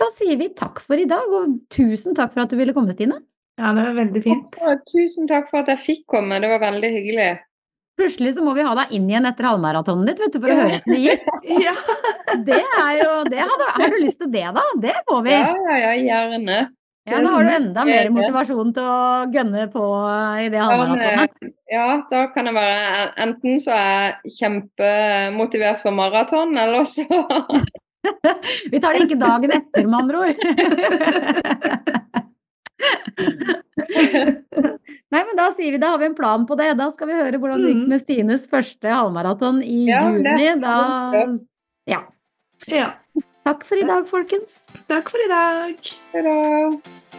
[0.00, 2.96] Da sier vi takk for i dag, og tusen takk for at du ville komme,
[2.98, 3.20] Tine.
[3.60, 4.58] Ja, det var veldig fint.
[4.64, 7.30] Og tusen takk for at jeg fikk komme, det var veldig hyggelig.
[8.00, 10.56] Plutselig så må vi ha deg inn igjen etter halvmaratonen ditt, vet du, for å
[10.56, 11.26] høre hvordan det gikk.
[11.66, 11.74] Ja.
[12.46, 14.62] Det er jo det hadde, Har du lyst til det, da?
[14.80, 15.34] Det må vi.
[15.34, 16.62] Ja, ja, ja, gjerne.
[17.10, 19.82] Ja, nå har du enda mer motivasjon til å gønne på
[20.38, 21.50] i det halvmaratonet.
[21.72, 23.88] ja, da kan det være Enten så er
[24.22, 27.02] jeg kjempemotivert for maraton, eller så
[28.72, 30.36] Vi tar det ikke dagen etter, med andre ord.
[35.12, 36.70] Nei, men da sier vi da har vi en plan på det.
[36.78, 37.88] Da skal vi høre hvordan det gikk Mhm.
[37.92, 40.60] med Stines første halvmaraton i Ja, juni.
[40.60, 41.36] Da
[41.86, 42.00] Ja.
[42.68, 42.92] ja.
[43.44, 44.66] Takk for i dag, folkens.
[44.88, 45.76] Takk for i dag.
[46.14, 47.18] Ha da.